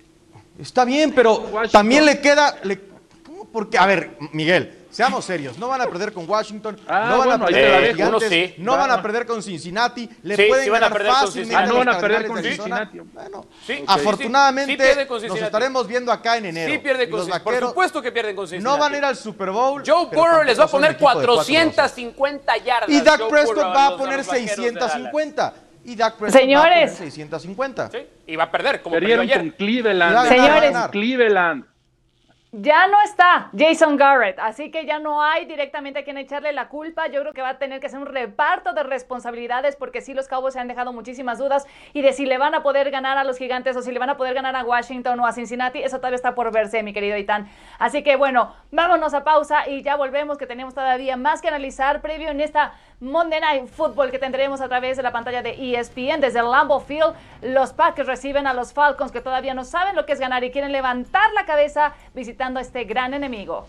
Está 0.59 0.85
bien, 0.85 1.11
pero 1.13 1.33
Washington. 1.39 1.71
también 1.71 2.05
le 2.05 2.21
queda. 2.21 2.55
le- 2.63 2.79
¿cómo? 3.25 3.45
Porque, 3.45 3.77
a 3.77 3.85
ver, 3.87 4.15
Miguel, 4.31 4.82
seamos 4.93 5.25
serios. 5.25 5.57
No 5.57 5.67
van 5.67 5.81
a 5.81 5.87
perder 5.87 6.13
con 6.13 6.29
Washington, 6.29 6.79
Ah, 6.87 7.07
no 7.09 7.17
van 7.17 7.27
bueno, 7.27 7.43
a 7.43 7.47
perder 7.47 7.87
con. 7.87 7.95
Gigantes, 8.19 8.29
sí. 8.29 8.55
no 8.59 8.71
Va, 8.73 8.77
van 8.77 8.91
a 8.91 9.01
perder 9.01 9.25
con 9.25 9.43
Cincinnati. 9.43 10.09
Le 10.23 10.35
Sí, 10.35 10.43
pueden 10.47 10.63
sí 10.65 10.69
a 10.69 10.73
ganar 10.79 11.03
fácilmente. 11.05 11.55
Ah, 11.55 11.65
no 11.65 11.75
van 11.79 11.89
a 11.89 11.91
los 11.93 12.01
perder 12.01 12.27
con. 12.27 12.43
Cincinnati. 12.43 12.99
Bueno, 12.99 13.45
afortunadamente 13.87 15.07
con 15.07 15.21
nos 15.27 15.39
estaremos 15.41 15.87
viendo 15.87 16.11
acá 16.11 16.37
en 16.37 16.45
enero. 16.45 16.71
Sí 16.71 16.77
pierde 16.79 17.09
con 17.09 17.19
Cincinnati. 17.21 17.43
Por 17.43 17.59
supuesto 17.59 18.01
que 18.01 18.11
pierden 18.11 18.35
con 18.35 18.47
Cincinnati. 18.47 18.75
no 18.77 18.81
van 18.81 18.93
a 18.93 18.97
ir 18.97 19.05
al 19.05 19.15
Super 19.15 19.49
Bowl. 19.51 19.83
Joe 19.85 20.05
Burrow 20.11 20.43
les 20.43 20.59
va 20.59 20.65
a 20.65 20.67
poner 20.67 20.91
equipo 20.91 21.09
de 21.19 21.27
4-12. 21.27 21.33
450 21.35 22.57
yardas. 22.57 22.89
Y 22.89 23.01
Dak 23.01 23.27
Prescott 23.27 23.57
va 23.63 23.87
a 23.87 23.97
poner 23.97 24.17
los 24.17 24.27
vaqueros 24.27 24.47
de 24.47 24.55
650. 24.55 25.53
Y 25.85 25.95
Dak 25.95 26.15
Prescott 26.15 26.39
Señores. 26.41 26.89
va 26.91 26.93
a 26.93 26.97
poner 26.97 27.11
650. 27.11 27.87
Dallas. 27.89 27.91
Sí, 27.91 28.31
y 28.31 28.35
va 28.35 28.43
a 28.45 28.51
perder, 28.51 28.81
como 28.81 28.93
perdió 28.95 29.21
ayer. 29.21 29.37
con 29.39 29.49
Cleveland. 29.51 30.27
Señores. 30.29 30.77
Cleveland. 30.91 31.65
Ya 32.55 32.85
no 32.85 33.01
está 33.01 33.49
Jason 33.57 33.97
Garrett, 33.97 34.37
así 34.37 34.69
que 34.69 34.85
ya 34.85 34.99
no 34.99 35.23
hay 35.23 35.45
directamente 35.45 35.97
a 35.97 36.03
quien 36.03 36.19
echarle 36.19 36.53
la 36.53 36.69
culpa. 36.69 37.07
Yo 37.07 37.21
creo 37.21 37.33
que 37.33 37.41
va 37.41 37.49
a 37.49 37.57
tener 37.57 37.79
que 37.79 37.89
ser 37.89 37.97
un 37.97 38.05
reparto 38.05 38.73
de 38.73 38.83
responsabilidades 38.83 39.75
porque 39.75 40.01
sí 40.01 40.13
los 40.13 40.27
Cowboys 40.27 40.53
se 40.53 40.59
han 40.59 40.67
dejado 40.67 40.93
muchísimas 40.93 41.39
dudas 41.39 41.65
y 41.93 42.03
de 42.03 42.13
si 42.13 42.27
le 42.27 42.37
van 42.37 42.53
a 42.53 42.61
poder 42.61 42.91
ganar 42.91 43.17
a 43.17 43.23
los 43.23 43.39
Gigantes 43.39 43.75
o 43.75 43.81
si 43.81 43.91
le 43.91 43.97
van 43.97 44.11
a 44.11 44.17
poder 44.17 44.35
ganar 44.35 44.55
a 44.55 44.63
Washington 44.63 45.19
o 45.19 45.25
a 45.25 45.31
Cincinnati, 45.31 45.81
eso 45.81 45.97
todavía 45.97 46.17
está 46.17 46.35
por 46.35 46.51
verse, 46.51 46.83
mi 46.83 46.93
querido 46.93 47.17
Itán. 47.17 47.49
Así 47.79 48.03
que 48.03 48.17
bueno, 48.17 48.53
vámonos 48.69 49.15
a 49.15 49.23
pausa 49.23 49.67
y 49.67 49.81
ya 49.81 49.95
volvemos 49.95 50.37
que 50.37 50.45
tenemos 50.45 50.75
todavía 50.75 51.17
más 51.17 51.41
que 51.41 51.47
analizar 51.47 52.01
previo 52.01 52.29
en 52.29 52.39
esta 52.39 52.73
Monday 52.99 53.41
Night 53.41 53.67
Football 53.67 54.11
que 54.11 54.19
tendremos 54.19 54.61
a 54.61 54.69
través 54.69 54.95
de 54.95 55.03
la 55.03 55.11
pantalla 55.11 55.41
de 55.41 55.55
ESPN 55.57 56.21
desde 56.21 56.39
el 56.39 56.51
Lambeau 56.51 56.79
Field. 56.79 57.15
Los 57.41 57.73
Packers 57.73 58.07
reciben 58.07 58.45
a 58.45 58.53
los 58.53 58.73
Falcons 58.73 59.11
que 59.11 59.21
todavía 59.21 59.55
no 59.55 59.63
saben 59.63 59.95
lo 59.95 60.05
que 60.05 60.13
es 60.13 60.19
ganar 60.19 60.43
y 60.43 60.51
quieren 60.51 60.71
levantar 60.71 61.33
la 61.33 61.45
cabeza 61.45 61.93
a 62.43 62.61
este 62.61 62.83
gran 62.83 63.13
enemigo. 63.13 63.67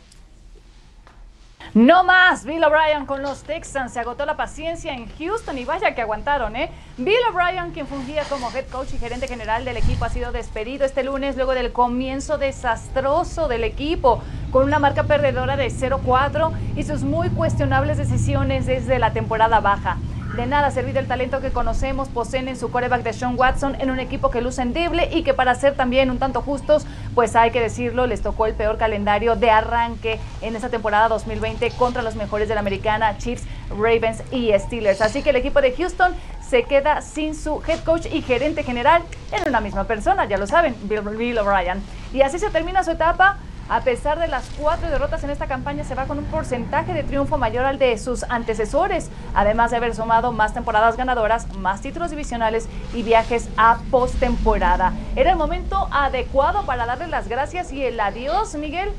No 1.73 2.04
más, 2.04 2.45
Bill 2.45 2.62
O'Brien 2.64 3.07
con 3.07 3.23
los 3.23 3.43
Texans. 3.45 3.93
Se 3.93 4.00
agotó 4.00 4.26
la 4.26 4.37
paciencia 4.37 4.93
en 4.93 5.09
Houston 5.16 5.57
y 5.59 5.64
vaya 5.64 5.95
que 5.95 6.02
aguantaron, 6.02 6.54
¿eh? 6.57 6.71
Bill 6.99 7.16
O'Brien, 7.33 7.71
quien 7.73 7.87
fungía 7.87 8.25
como 8.25 8.50
head 8.50 8.66
coach 8.66 8.93
y 8.95 8.99
gerente 8.99 9.28
general 9.28 9.64
del 9.64 9.76
equipo, 9.76 10.04
ha 10.04 10.09
sido 10.09 10.31
despedido 10.31 10.85
este 10.85 11.04
lunes 11.04 11.37
luego 11.37 11.54
del 11.54 11.73
comienzo 11.73 12.37
desastroso 12.37 13.49
del 13.49 13.64
equipo, 13.64 14.23
con 14.50 14.64
una 14.64 14.78
marca 14.78 15.04
perdedora 15.04 15.57
de 15.57 15.69
0-4 15.69 16.52
y 16.76 16.83
sus 16.83 17.02
muy 17.02 17.31
cuestionables 17.31 17.97
decisiones 17.97 18.66
desde 18.66 18.99
la 18.99 19.12
temporada 19.12 19.61
baja. 19.61 19.99
De 20.37 20.47
nada 20.47 20.67
ha 20.67 20.71
servido 20.73 20.99
el 20.99 21.07
talento 21.07 21.41
que 21.41 21.50
conocemos, 21.50 22.09
poseen 22.09 22.49
en 22.49 22.57
su 22.57 22.73
coreback 22.73 23.05
de 23.05 23.12
Sean 23.12 23.38
Watson 23.38 23.76
en 23.79 23.91
un 23.91 24.00
equipo 24.00 24.33
que 24.33 24.41
luce 24.41 24.62
endeble 24.62 25.09
y 25.12 25.23
que 25.23 25.33
para 25.33 25.55
ser 25.55 25.76
también 25.76 26.11
un 26.11 26.19
tanto 26.19 26.43
justos, 26.43 26.87
pues 27.14 27.37
hay 27.37 27.53
que 27.53 27.61
decirlo, 27.61 28.09
les 28.09 28.21
tocó 28.21 28.47
el 28.47 28.55
peor 28.55 28.76
calendario 28.76 29.37
de 29.37 29.50
arranque 29.50 30.19
en 30.43 30.57
esta 30.57 30.71
temporada 30.71 31.07
2020 31.07 31.71
contra 31.73 32.03
los 32.03 32.17
mejores 32.17 32.49
de 32.49 32.55
la 32.55 32.61
americana, 32.61 33.17
Chiefs, 33.17 33.45
Ravens 33.71 34.25
y 34.33 34.50
Steelers. 34.59 35.03
Así 35.03 35.23
que 35.23 35.31
el 35.31 35.37
equipo 35.37 35.61
de 35.61 35.73
Houston 35.73 36.12
se 36.41 36.64
queda 36.64 37.00
sin 37.00 37.37
su 37.37 37.62
head 37.69 37.79
coach 37.85 38.07
y 38.12 38.21
gerente 38.21 38.64
general 38.64 39.03
en 39.31 39.49
una 39.49 39.61
misma 39.61 39.85
persona, 39.85 40.25
ya 40.25 40.37
lo 40.37 40.49
saben, 40.49 40.75
Bill, 40.83 41.03
Bill 41.03 41.38
O'Brien. 41.38 41.81
Y 42.12 42.23
así 42.23 42.41
se 42.41 42.50
termina 42.50 42.83
su 42.83 42.91
etapa. 42.91 43.38
A 43.68 43.80
pesar 43.80 44.18
de 44.18 44.28
las 44.28 44.50
cuatro 44.59 44.90
derrotas 44.90 45.25
en 45.25 45.30
esta 45.30 45.47
campaña, 45.47 45.85
se 45.85 45.94
va 45.94 46.04
con 46.04 46.18
un 46.18 46.26
porcentaje 46.26 46.92
de 46.92 47.02
triunfo 47.02 47.38
mayor 47.38 47.64
al 47.64 47.78
de 47.78 47.97
sus 47.97 48.23
antecesores, 48.25 49.11
además 49.35 49.71
de 49.71 49.78
haber 49.78 49.94
sumado 49.94 50.33
más 50.33 50.52
temporadas 50.52 50.99
ganadoras, 50.99 51.50
más 51.56 51.80
títulos 51.80 52.11
divisionales 52.11 52.68
y 52.92 53.02
viajes 53.02 53.49
a 53.56 53.78
postemporada. 53.90 54.92
Era 55.16 55.30
el 55.30 55.38
momento 55.38 55.88
adecuado 55.90 56.66
para 56.66 56.85
darle 56.85 57.06
las 57.06 57.26
gracias 57.26 57.73
y 57.73 57.83
el 57.83 57.99
adiós, 57.99 58.54
Miguel. 58.54 58.90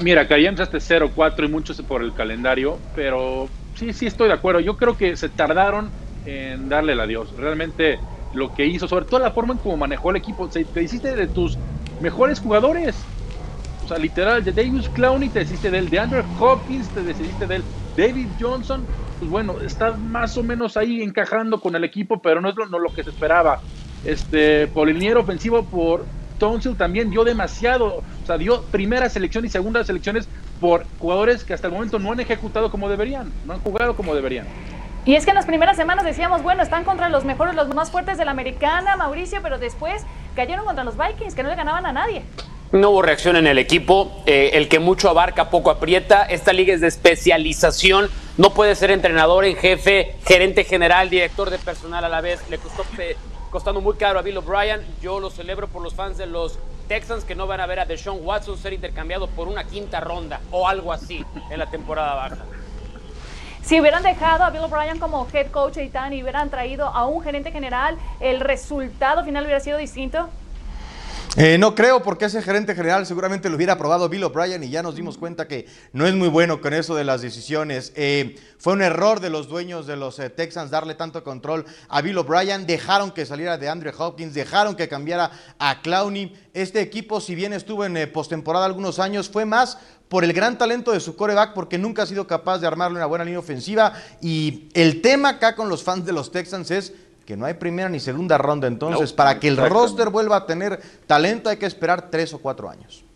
Mira, 0.00 0.28
caíamos 0.28 0.60
hasta 0.60 0.78
0-4 0.78 1.44
y 1.44 1.48
muchos 1.48 1.82
por 1.82 2.00
el 2.00 2.14
calendario, 2.14 2.78
pero 2.94 3.48
sí, 3.74 3.92
sí 3.92 4.06
estoy 4.06 4.28
de 4.28 4.34
acuerdo. 4.34 4.60
Yo 4.60 4.76
creo 4.76 4.96
que 4.96 5.16
se 5.16 5.28
tardaron 5.28 5.90
en 6.26 6.68
darle 6.68 6.92
el 6.92 7.00
adiós. 7.00 7.36
Realmente 7.36 7.98
lo 8.34 8.54
que 8.54 8.66
hizo, 8.66 8.86
sobre 8.86 9.04
todo 9.04 9.18
la 9.18 9.32
forma 9.32 9.54
en 9.54 9.58
cómo 9.58 9.76
manejó 9.76 10.10
el 10.10 10.16
equipo, 10.16 10.48
te 10.48 10.82
hiciste 10.82 11.14
de 11.14 11.26
tus 11.26 11.58
mejores 12.02 12.40
jugadores. 12.40 12.96
O 13.84 13.88
sea, 13.88 13.98
literal, 13.98 14.44
de 14.44 14.52
Davis 14.52 14.88
Clowney 14.90 15.30
te 15.30 15.42
hiciste 15.42 15.70
del, 15.70 15.88
de 15.88 15.98
Andrew 15.98 16.24
Hopkins 16.38 16.88
te 16.90 17.02
decidiste 17.02 17.46
del, 17.46 17.64
David 17.96 18.28
Johnson, 18.38 18.86
pues 19.18 19.30
bueno, 19.30 19.60
está 19.60 19.96
más 19.96 20.36
o 20.36 20.42
menos 20.42 20.76
ahí 20.76 21.02
encajando 21.02 21.60
con 21.60 21.74
el 21.76 21.84
equipo, 21.84 22.20
pero 22.20 22.40
no 22.40 22.48
es 22.48 22.56
lo, 22.56 22.66
no 22.66 22.78
lo 22.78 22.92
que 22.92 23.04
se 23.04 23.10
esperaba. 23.10 23.60
Este, 24.02 24.66
por 24.68 24.88
el 24.88 25.16
ofensivo, 25.16 25.68
por 25.68 26.06
Tonsil 26.38 26.76
también 26.76 27.10
dio 27.10 27.22
demasiado, 27.22 27.98
o 27.98 28.26
sea, 28.26 28.36
dio 28.36 28.64
primera 28.70 29.08
selección 29.08 29.44
y 29.44 29.48
segunda 29.48 29.84
selecciones 29.84 30.28
por 30.58 30.86
jugadores 30.98 31.44
que 31.44 31.54
hasta 31.54 31.68
el 31.68 31.72
momento 31.72 31.98
no 31.98 32.12
han 32.12 32.20
ejecutado 32.20 32.70
como 32.70 32.88
deberían, 32.88 33.32
no 33.44 33.52
han 33.52 33.60
jugado 33.60 33.94
como 33.94 34.14
deberían. 34.14 34.48
Y 35.04 35.16
es 35.16 35.24
que 35.24 35.30
en 35.30 35.36
las 35.36 35.46
primeras 35.46 35.76
semanas 35.76 36.04
decíamos, 36.04 36.42
bueno, 36.42 36.62
están 36.62 36.84
contra 36.84 37.08
los 37.08 37.24
mejores, 37.24 37.56
los 37.56 37.68
más 37.74 37.90
fuertes 37.90 38.18
de 38.18 38.24
la 38.24 38.30
americana, 38.30 38.96
Mauricio, 38.96 39.40
pero 39.42 39.58
después 39.58 40.02
cayeron 40.36 40.64
contra 40.64 40.84
los 40.84 40.96
Vikings, 40.96 41.34
que 41.34 41.42
no 41.42 41.48
le 41.48 41.56
ganaban 41.56 41.86
a 41.86 41.92
nadie. 41.92 42.22
No 42.70 42.90
hubo 42.90 43.02
reacción 43.02 43.36
en 43.36 43.46
el 43.46 43.58
equipo. 43.58 44.22
eh, 44.26 44.50
el 44.54 44.68
que 44.68 44.78
mucho 44.78 45.10
abarca, 45.10 45.50
poco 45.50 45.70
aprieta. 45.70 46.22
Esta 46.22 46.52
liga 46.52 46.72
es 46.72 46.80
de 46.80 46.86
especialización. 46.86 48.08
No 48.38 48.54
puede 48.54 48.76
ser 48.76 48.90
entrenador 48.92 49.44
en 49.44 49.56
jefe, 49.56 50.16
gerente 50.24 50.64
general, 50.64 51.10
director 51.10 51.50
de 51.50 51.58
personal 51.58 52.04
a 52.04 52.08
la 52.08 52.20
vez. 52.20 52.48
Le 52.48 52.58
costó 52.58 52.84
costando 53.50 53.80
muy 53.80 53.96
caro 53.96 54.20
a 54.20 54.22
Bill 54.22 54.38
O'Brien. 54.38 54.80
Yo 55.02 55.20
lo 55.20 55.30
celebro 55.30 55.66
por 55.68 55.82
los 55.82 55.94
fans 55.94 56.16
de 56.16 56.26
los 56.26 56.58
Texans 56.88 57.24
que 57.24 57.34
no 57.34 57.46
van 57.46 57.60
a 57.60 57.66
ver 57.66 57.80
a 57.80 57.84
Deshaun 57.84 58.20
Watson 58.22 58.56
ser 58.56 58.72
intercambiado 58.72 59.26
por 59.26 59.48
una 59.48 59.64
quinta 59.64 60.00
ronda 60.00 60.40
o 60.50 60.66
algo 60.66 60.92
así 60.92 61.24
en 61.50 61.58
la 61.58 61.68
temporada 61.68 62.14
baja. 62.14 62.38
Si 63.64 63.80
hubieran 63.80 64.02
dejado 64.02 64.42
a 64.42 64.50
Bill 64.50 64.62
O'Brien 64.62 64.98
como 64.98 65.26
head 65.32 65.50
coach 65.52 65.76
y 65.76 65.88
tan, 65.88 66.12
y 66.12 66.22
hubieran 66.22 66.50
traído 66.50 66.86
a 66.88 67.06
un 67.06 67.22
gerente 67.22 67.52
general, 67.52 67.96
¿el 68.18 68.40
resultado 68.40 69.24
final 69.24 69.44
hubiera 69.44 69.60
sido 69.60 69.78
distinto? 69.78 70.28
Eh, 71.36 71.56
no 71.56 71.74
creo, 71.74 72.02
porque 72.02 72.26
ese 72.26 72.42
gerente 72.42 72.74
general 72.74 73.06
seguramente 73.06 73.48
lo 73.48 73.56
hubiera 73.56 73.74
aprobado 73.74 74.06
Bill 74.10 74.24
O'Brien 74.24 74.62
y 74.64 74.68
ya 74.68 74.82
nos 74.82 74.96
dimos 74.96 75.16
cuenta 75.16 75.48
que 75.48 75.66
no 75.94 76.06
es 76.06 76.14
muy 76.14 76.28
bueno 76.28 76.60
con 76.60 76.74
eso 76.74 76.94
de 76.94 77.04
las 77.04 77.22
decisiones. 77.22 77.92
Eh, 77.96 78.36
fue 78.58 78.74
un 78.74 78.82
error 78.82 79.18
de 79.20 79.30
los 79.30 79.48
dueños 79.48 79.86
de 79.86 79.96
los 79.96 80.18
eh, 80.18 80.28
Texans 80.28 80.70
darle 80.70 80.94
tanto 80.94 81.24
control 81.24 81.64
a 81.88 82.02
Bill 82.02 82.18
O'Brien. 82.18 82.66
Dejaron 82.66 83.12
que 83.12 83.24
saliera 83.24 83.56
de 83.56 83.70
Andrew 83.70 83.94
Hopkins, 83.96 84.34
dejaron 84.34 84.74
que 84.74 84.88
cambiara 84.88 85.30
a 85.58 85.80
Clowney. 85.80 86.36
Este 86.52 86.82
equipo, 86.82 87.18
si 87.18 87.34
bien 87.34 87.54
estuvo 87.54 87.86
en 87.86 88.12
postemporada 88.12 88.66
algunos 88.66 88.98
años, 88.98 89.30
fue 89.30 89.46
más 89.46 89.78
por 90.12 90.24
el 90.24 90.34
gran 90.34 90.58
talento 90.58 90.92
de 90.92 91.00
su 91.00 91.16
coreback, 91.16 91.54
porque 91.54 91.78
nunca 91.78 92.02
ha 92.02 92.06
sido 92.06 92.26
capaz 92.26 92.58
de 92.58 92.66
armarle 92.66 92.98
una 92.98 93.06
buena 93.06 93.24
línea 93.24 93.38
ofensiva. 93.38 93.94
Y 94.20 94.68
el 94.74 95.00
tema 95.00 95.30
acá 95.30 95.56
con 95.56 95.70
los 95.70 95.82
fans 95.82 96.04
de 96.04 96.12
los 96.12 96.30
Texans 96.30 96.70
es 96.70 96.92
que 97.24 97.34
no 97.34 97.46
hay 97.46 97.54
primera 97.54 97.88
ni 97.88 97.98
segunda 97.98 98.36
ronda. 98.36 98.66
Entonces, 98.66 99.10
para 99.10 99.40
que 99.40 99.48
el 99.48 99.56
roster 99.56 100.10
vuelva 100.10 100.36
a 100.36 100.44
tener 100.44 100.82
talento 101.06 101.48
hay 101.48 101.56
que 101.56 101.64
esperar 101.64 102.10
tres 102.10 102.34
o 102.34 102.38
cuatro 102.40 102.68
años. 102.68 103.06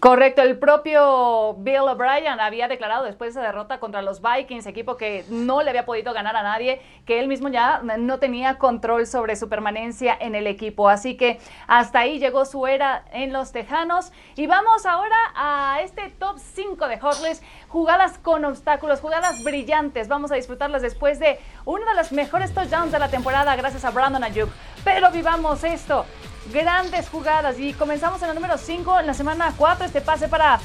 Correcto, 0.00 0.42
el 0.42 0.60
propio 0.60 1.54
Bill 1.54 1.80
O'Brien 1.80 2.38
había 2.38 2.68
declarado 2.68 3.02
después 3.02 3.34
de 3.34 3.40
esa 3.40 3.48
derrota 3.48 3.80
contra 3.80 4.00
los 4.00 4.22
Vikings, 4.22 4.66
equipo 4.66 4.96
que 4.96 5.24
no 5.28 5.60
le 5.60 5.70
había 5.70 5.86
podido 5.86 6.12
ganar 6.12 6.36
a 6.36 6.44
nadie, 6.44 6.80
que 7.04 7.18
él 7.18 7.26
mismo 7.26 7.48
ya 7.48 7.82
no 7.82 8.20
tenía 8.20 8.58
control 8.58 9.08
sobre 9.08 9.34
su 9.34 9.48
permanencia 9.48 10.16
en 10.20 10.36
el 10.36 10.46
equipo. 10.46 10.88
Así 10.88 11.16
que 11.16 11.40
hasta 11.66 11.98
ahí 11.98 12.20
llegó 12.20 12.44
su 12.44 12.68
era 12.68 13.06
en 13.10 13.32
los 13.32 13.50
Tejanos. 13.50 14.12
Y 14.36 14.46
vamos 14.46 14.86
ahora 14.86 15.16
a 15.34 15.80
este 15.82 16.10
top 16.10 16.38
5 16.38 16.86
de 16.86 17.00
Hotless, 17.00 17.42
jugadas 17.66 18.18
con 18.18 18.44
obstáculos, 18.44 19.00
jugadas 19.00 19.42
brillantes. 19.42 20.06
Vamos 20.06 20.30
a 20.30 20.36
disfrutarlas 20.36 20.80
después 20.80 21.18
de 21.18 21.40
uno 21.64 21.84
de 21.84 21.94
los 21.96 22.12
mejores 22.12 22.54
touchdowns 22.54 22.92
de 22.92 23.00
la 23.00 23.08
temporada 23.08 23.56
gracias 23.56 23.84
a 23.84 23.90
Brandon 23.90 24.22
Ayuk. 24.22 24.48
Pero 24.84 25.10
vivamos 25.10 25.64
esto 25.64 26.06
grandes 26.52 27.08
jugadas. 27.08 27.58
Y 27.58 27.72
comenzamos 27.72 28.22
en 28.22 28.30
el 28.30 28.34
número 28.34 28.58
5, 28.58 29.00
en 29.00 29.06
la 29.06 29.14
semana 29.14 29.54
4, 29.56 29.86
este 29.86 30.00
pase 30.00 30.28
para 30.28 30.60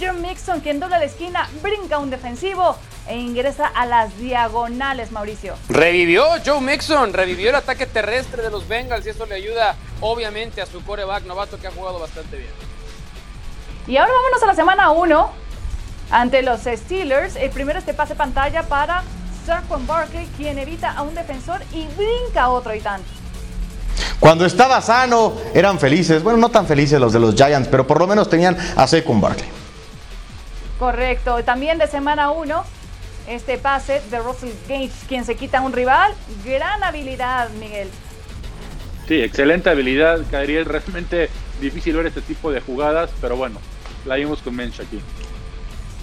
John 0.00 0.20
Mixon, 0.22 0.60
quien 0.60 0.80
dobla 0.80 0.98
la 0.98 1.04
esquina, 1.04 1.48
brinca 1.62 1.98
un 1.98 2.10
defensivo 2.10 2.76
e 3.06 3.16
ingresa 3.16 3.66
a 3.66 3.86
las 3.86 4.16
diagonales, 4.18 5.12
Mauricio. 5.12 5.56
Revivió 5.68 6.24
Joe 6.44 6.60
Mixon, 6.60 7.12
revivió 7.12 7.50
el 7.50 7.56
ataque 7.56 7.86
terrestre 7.86 8.42
de 8.42 8.50
los 8.50 8.66
Bengals 8.66 9.06
y 9.06 9.10
eso 9.10 9.26
le 9.26 9.34
ayuda 9.34 9.76
obviamente 10.00 10.62
a 10.62 10.66
su 10.66 10.82
coreback 10.84 11.24
novato 11.24 11.58
que 11.60 11.66
ha 11.66 11.70
jugado 11.70 11.98
bastante 11.98 12.38
bien. 12.38 12.50
Y 13.86 13.96
ahora 13.98 14.12
vámonos 14.12 14.42
a 14.42 14.46
la 14.46 14.54
semana 14.54 14.90
1 14.90 15.32
ante 16.10 16.42
los 16.42 16.62
Steelers. 16.62 17.36
El 17.36 17.50
primero 17.50 17.78
este 17.78 17.92
pase 17.92 18.14
pantalla 18.14 18.62
para 18.64 19.02
Saquon 19.44 19.86
Barkley, 19.86 20.26
quien 20.36 20.58
evita 20.58 20.92
a 20.92 21.02
un 21.02 21.14
defensor 21.14 21.60
y 21.72 21.86
brinca 21.88 22.44
a 22.44 22.50
otro 22.50 22.74
y 22.74 22.80
tanto. 22.80 23.23
Cuando 24.24 24.46
estaba 24.46 24.80
sano, 24.80 25.34
eran 25.52 25.78
felices. 25.78 26.22
Bueno, 26.22 26.38
no 26.38 26.48
tan 26.48 26.66
felices 26.66 26.98
los 26.98 27.12
de 27.12 27.20
los 27.20 27.34
Giants, 27.34 27.68
pero 27.68 27.86
por 27.86 27.98
lo 27.98 28.06
menos 28.06 28.30
tenían 28.30 28.56
a 28.74 28.86
Saquon 28.86 29.20
Barkley. 29.20 29.50
Correcto. 30.78 31.44
También 31.44 31.76
de 31.76 31.86
semana 31.88 32.30
1, 32.30 32.64
este 33.28 33.58
pase 33.58 34.00
de 34.10 34.18
Russell 34.20 34.48
Gage, 34.66 34.92
quien 35.08 35.26
se 35.26 35.34
quita 35.34 35.58
a 35.58 35.60
un 35.60 35.74
rival. 35.74 36.14
Gran 36.42 36.82
habilidad, 36.82 37.50
Miguel. 37.60 37.90
Sí, 39.06 39.20
excelente 39.20 39.68
habilidad. 39.68 40.22
Caería 40.30 40.64
realmente 40.64 41.28
difícil 41.60 41.94
ver 41.94 42.06
este 42.06 42.22
tipo 42.22 42.50
de 42.50 42.62
jugadas, 42.62 43.10
pero 43.20 43.36
bueno, 43.36 43.58
la 44.06 44.14
vimos 44.14 44.40
con 44.40 44.56
Mensch 44.56 44.80
aquí. 44.80 45.02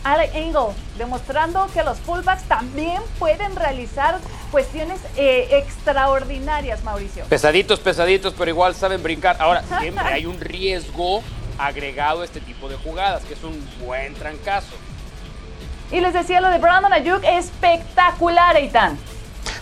Alec 0.03 0.33
Engel, 0.33 0.67
demostrando 0.97 1.67
que 1.73 1.83
los 1.83 1.99
fullbacks 1.99 2.43
también 2.43 3.01
pueden 3.19 3.55
realizar 3.55 4.19
cuestiones 4.51 4.99
eh, 5.15 5.47
extraordinarias, 5.51 6.83
Mauricio. 6.83 7.25
Pesaditos, 7.25 7.79
pesaditos, 7.79 8.33
pero 8.37 8.49
igual 8.49 8.75
saben 8.75 9.03
brincar. 9.03 9.37
Ahora, 9.39 9.63
siempre 9.79 10.05
hay 10.05 10.25
un 10.25 10.39
riesgo 10.39 11.21
agregado 11.57 12.21
a 12.21 12.25
este 12.25 12.41
tipo 12.41 12.67
de 12.67 12.77
jugadas, 12.77 13.23
que 13.25 13.33
es 13.33 13.43
un 13.43 13.63
buen 13.85 14.13
trancazo. 14.15 14.75
Y 15.91 15.99
les 15.99 16.13
decía 16.13 16.41
lo 16.41 16.49
de 16.49 16.57
Brandon 16.57 16.93
Ayuk, 16.93 17.23
espectacular, 17.23 18.55
Eitan. 18.55 18.97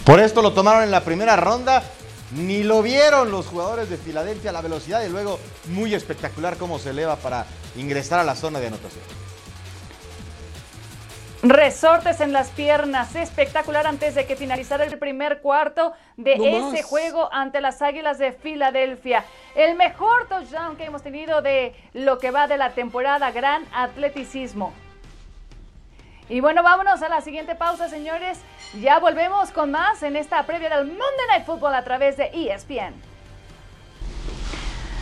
Por 0.05 0.19
esto 0.19 0.41
lo 0.41 0.53
tomaron 0.53 0.83
en 0.83 0.91
la 0.91 1.01
primera 1.01 1.35
ronda. 1.35 1.83
Ni 2.31 2.61
lo 2.61 2.83
vieron 2.83 3.31
los 3.31 3.47
jugadores 3.47 3.89
de 3.89 3.97
Filadelfia, 3.97 4.51
la 4.51 4.61
velocidad 4.61 5.01
y 5.03 5.09
luego 5.09 5.39
muy 5.69 5.95
espectacular 5.95 6.57
cómo 6.57 6.77
se 6.77 6.91
eleva 6.91 7.15
para 7.15 7.47
ingresar 7.75 8.19
a 8.19 8.23
la 8.23 8.35
zona 8.35 8.59
de 8.59 8.67
anotación. 8.67 9.03
Resortes 11.41 12.19
en 12.19 12.33
las 12.33 12.49
piernas, 12.49 13.15
espectacular 13.15 13.87
antes 13.87 14.13
de 14.13 14.25
que 14.25 14.35
finalizara 14.35 14.83
el 14.83 14.99
primer 14.99 15.39
cuarto 15.39 15.93
de 16.17 16.33
ese 16.33 16.83
juego 16.83 17.29
ante 17.31 17.61
las 17.61 17.81
Águilas 17.81 18.17
de 18.17 18.33
Filadelfia. 18.33 19.23
El 19.55 19.75
mejor 19.75 20.27
touchdown 20.27 20.75
que 20.75 20.83
hemos 20.83 21.01
tenido 21.01 21.41
de 21.41 21.73
lo 21.93 22.17
que 22.17 22.31
va 22.31 22.47
de 22.47 22.57
la 22.57 22.71
temporada, 22.71 23.31
gran 23.31 23.65
atleticismo. 23.73 24.73
Y 26.27 26.41
bueno, 26.41 26.61
vámonos 26.61 27.01
a 27.03 27.07
la 27.07 27.21
siguiente 27.21 27.55
pausa, 27.55 27.87
señores. 27.87 28.41
Ya 28.81 28.99
volvemos 28.99 29.51
con 29.51 29.71
más 29.71 30.03
en 30.03 30.17
esta 30.17 30.45
previa 30.45 30.69
del 30.69 30.87
Monday 30.87 31.27
Night 31.29 31.45
Football 31.45 31.73
a 31.73 31.85
través 31.85 32.17
de 32.17 32.31
ESPN. 32.33 33.08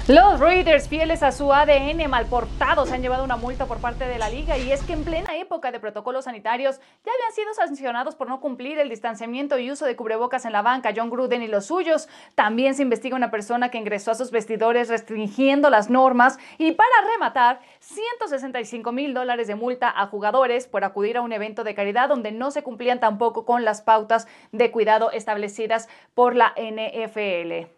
Los 0.08 0.40
Raiders, 0.40 0.88
fieles 0.88 1.22
a 1.22 1.34
su 1.34 1.52
ADN 1.52 2.10
malportados, 2.10 2.94
han 2.94 3.02
llevado 3.02 3.26
una 3.26 3.36
multa 3.36 3.66
por 3.66 3.80
parte 3.80 4.08
de 4.08 4.18
la 4.18 4.30
liga 4.30 4.58
y 4.58 4.72
es 4.72 4.82
que 4.84 4.94
en 4.94 5.04
plena 5.04 5.36
época 5.36 5.70
de 5.70 5.82
protocolos 5.82 6.24
sanitarios 6.24 6.80
ya 7.06 7.12
habían 7.12 7.34
sido 7.34 7.54
sancionados 7.54 8.16
por 8.16 8.30
no 8.30 8.40
cumplir 8.40 8.80
el 8.80 8.88
distanciamiento 8.88 9.60
y 9.60 9.70
uso 9.70 9.86
de 9.86 9.98
cubrebocas 9.98 10.46
en 10.46 10.54
la 10.54 10.62
banca. 10.62 10.94
John 10.96 11.10
Gruden 11.10 11.42
y 11.42 11.50
los 11.50 11.66
suyos. 11.66 12.08
También 12.36 12.74
se 12.74 12.84
investiga 12.84 13.18
una 13.18 13.32
persona 13.32 13.70
que 13.70 13.80
ingresó 13.80 14.12
a 14.12 14.16
sus 14.16 14.32
vestidores 14.32 14.88
restringiendo 14.88 15.70
las 15.70 15.90
normas 15.90 16.40
y 16.58 16.72
para 16.72 16.90
rematar 17.12 17.60
165 17.82 18.94
mil 18.94 19.14
dólares 19.14 19.48
de 19.48 19.56
multa 19.56 19.92
a 19.94 20.08
jugadores 20.08 20.68
por 20.68 20.86
acudir 20.86 21.18
a 21.18 21.22
un 21.22 21.34
evento 21.34 21.66
de 21.66 21.76
caridad 21.76 22.08
donde 22.08 22.32
no 22.32 22.52
se 22.52 22.64
cumplían 22.64 23.02
tampoco 23.02 23.44
con 23.44 23.66
las 23.66 23.82
pautas 23.82 24.26
de 24.54 24.72
cuidado 24.72 25.12
establecidas 25.12 25.90
por 26.14 26.34
la 26.34 26.54
NFL. 26.56 27.77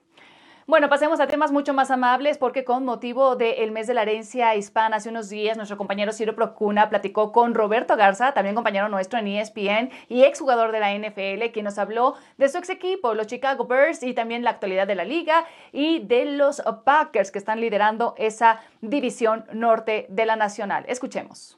Bueno, 0.69 0.87
pasemos 0.87 1.19
a 1.19 1.25
temas 1.25 1.51
mucho 1.51 1.73
más 1.73 1.89
amables 1.89 2.37
porque 2.37 2.63
con 2.63 2.85
motivo 2.85 3.35
del 3.35 3.71
mes 3.71 3.87
de 3.87 3.95
la 3.95 4.03
herencia 4.03 4.55
hispana 4.55 4.97
hace 4.97 5.09
unos 5.09 5.27
días 5.27 5.57
nuestro 5.57 5.77
compañero 5.77 6.13
Ciro 6.13 6.35
Procuna 6.35 6.91
platicó 6.91 7.31
con 7.31 7.55
Roberto 7.55 7.97
Garza, 7.97 8.33
también 8.35 8.53
compañero 8.53 8.87
nuestro 8.87 9.17
en 9.17 9.25
ESPN 9.25 9.89
y 10.09 10.21
exjugador 10.21 10.71
de 10.71 10.79
la 10.79 10.93
NFL, 10.93 11.51
quien 11.51 11.65
nos 11.65 11.79
habló 11.79 12.17
de 12.37 12.49
su 12.49 12.59
ex 12.59 12.69
equipo, 12.69 13.15
los 13.15 13.25
Chicago 13.25 13.65
Bears 13.65 14.03
y 14.03 14.13
también 14.13 14.43
la 14.43 14.51
actualidad 14.51 14.85
de 14.85 14.93
la 14.93 15.05
liga 15.05 15.47
y 15.71 16.05
de 16.05 16.25
los 16.25 16.61
Packers 16.85 17.31
que 17.31 17.39
están 17.39 17.61
liderando 17.61 18.13
esa 18.19 18.61
división 18.79 19.45
norte 19.51 20.05
de 20.09 20.27
la 20.27 20.35
nacional. 20.35 20.85
Escuchemos. 20.87 21.57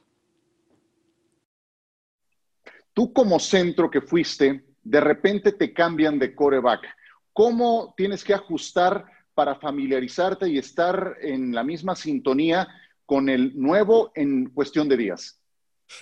Tú 2.94 3.12
como 3.12 3.40
centro 3.40 3.92
que 3.92 4.00
fuiste, 4.00 4.64
de 4.82 5.02
repente 5.02 5.52
te 5.52 5.74
cambian 5.74 6.18
de 6.18 6.34
coreback 6.34 7.01
¿Cómo 7.34 7.94
tienes 7.96 8.24
que 8.24 8.34
ajustar 8.34 9.06
para 9.34 9.56
familiarizarte 9.56 10.50
y 10.50 10.58
estar 10.58 11.18
en 11.22 11.54
la 11.54 11.64
misma 11.64 11.96
sintonía 11.96 12.68
con 13.06 13.30
el 13.30 13.60
nuevo 13.60 14.12
en 14.16 14.50
cuestión 14.50 14.88
de 14.90 14.98
días? 14.98 15.40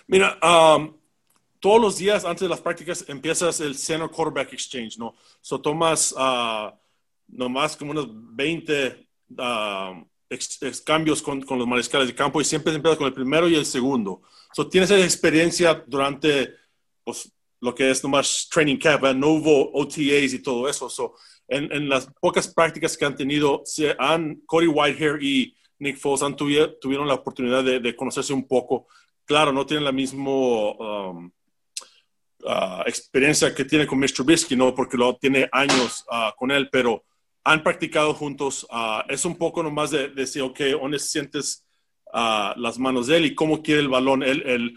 Mira, 0.08 0.38
um, 0.44 0.96
todos 1.60 1.82
los 1.82 1.98
días 1.98 2.26
antes 2.26 2.42
de 2.42 2.50
las 2.50 2.62
prácticas 2.62 3.06
empiezas 3.08 3.60
el 3.60 3.76
Center 3.76 4.10
Quarterback 4.10 4.54
Exchange, 4.54 4.98
¿no? 4.98 5.16
So 5.42 5.60
tomas 5.60 6.14
uh, 6.14 6.72
nomás 7.28 7.76
como 7.76 7.92
unos 7.92 8.08
20 8.12 9.08
uh, 9.32 10.06
cambios 10.86 11.22
con, 11.22 11.42
con, 11.42 11.58
los 11.58 11.68
mariscales 11.68 12.08
de 12.08 12.16
campo 12.16 12.40
y 12.40 12.46
siempre 12.46 12.74
empiezas 12.74 12.98
con 12.98 13.08
el 13.08 13.14
primero 13.14 13.50
y 13.50 13.56
el 13.56 13.66
segundo. 13.66 14.22
So 14.54 14.68
tienes 14.68 14.92
esa 14.92 15.04
experiencia 15.04 15.84
durante 15.88 16.54
pues, 17.04 17.32
lo 17.62 17.76
que 17.76 17.90
es 17.90 18.04
nomás 18.04 18.48
training 18.50 18.78
camp, 18.78 19.04
¿eh? 19.06 19.14
no 19.14 19.30
hubo 19.30 19.72
OTAs 19.74 20.34
y 20.34 20.42
todo 20.42 20.68
eso. 20.70 20.90
So, 20.90 21.16
en, 21.48 21.72
en, 21.72 21.90
las 21.90 22.08
pocas 22.20 22.48
prácticas 22.48 22.96
que 22.98 23.06
han 23.06 23.16
tenido, 23.16 23.62
se 23.66 23.96
han, 23.98 24.42
Cody 24.46 24.68
Whitehair 24.68 25.22
y 25.22 25.56
Nick 25.80 25.98
Foles 25.98 26.22
han 26.22 26.36
tuvieron 26.36 27.08
la 27.08 27.16
oportunidad 27.16 27.64
de, 27.64 27.80
de, 27.80 27.96
conocerse 27.96 28.34
un 28.34 28.48
poco. 28.48 28.88
Claro, 29.26 29.52
no 29.52 29.66
tienen 29.66 29.84
la 29.84 29.92
misma 29.92 30.32
um, 30.32 31.32
uh, 32.44 32.82
experiencia 32.86 33.54
que 33.54 33.66
tiene 33.66 33.88
con 33.88 34.00
Mr. 34.00 34.12
Trubisky, 34.14 34.56
¿no? 34.56 34.76
Porque 34.76 34.98
lo 34.98 35.16
tiene 35.16 35.48
años 35.52 36.06
uh, 36.12 36.36
con 36.38 36.52
él, 36.52 36.70
pero 36.72 37.04
han 37.44 37.64
practicado 37.64 38.14
juntos. 38.14 38.68
Uh, 38.70 39.02
es 39.08 39.26
un 39.26 39.38
poco 39.38 39.64
nomás 39.64 39.92
de, 39.92 40.10
decir, 40.10 40.42
ok, 40.42 40.60
¿dónde 40.80 41.00
sientes 41.00 41.66
las 42.12 42.80
manos 42.80 43.08
de 43.08 43.18
él 43.18 43.26
y 43.28 43.36
cómo 43.36 43.62
quiere 43.62 43.82
el 43.82 43.88
balón? 43.88 44.24
Él, 44.24 44.44
él 44.46 44.74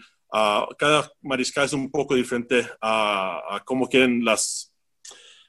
cada 0.77 1.11
mariscal 1.21 1.65
es 1.65 1.73
un 1.73 1.91
poco 1.91 2.15
diferente 2.15 2.67
a, 2.81 3.61
cómo 3.65 3.87
quieren 3.87 4.25
las, 4.25 4.73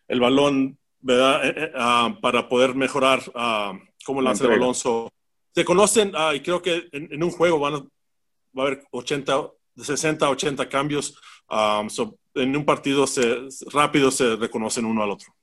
el 0.09 0.21
balón, 0.21 0.79
¿verdad? 1.01 1.71
Ah, 1.75 2.19
para 2.21 2.49
poder 2.49 2.75
mejorar 2.75 3.21
uh, 3.35 3.79
cómo 4.05 4.21
lanza 4.21 4.45
el 4.45 4.51
balón. 4.51 4.75
se 4.75 5.65
conocen 5.65 6.13
y 6.35 6.41
creo 6.41 6.61
que 6.61 6.89
en, 6.93 7.23
un 7.23 7.31
juego 7.31 7.59
van 7.59 7.75
a, 7.75 7.79
va 7.79 8.65
a 8.65 8.67
haber 8.67 8.85
80, 8.91 9.51
60, 9.77 10.29
80 10.29 10.69
cambios. 10.69 11.19
en 12.35 12.57
un 12.57 12.65
partido 12.65 13.07
se, 13.07 13.49
rápido 13.73 14.11
se 14.11 14.37
reconocen 14.37 14.85
uno 14.85 15.03
al 15.03 15.11
otro. 15.11 15.35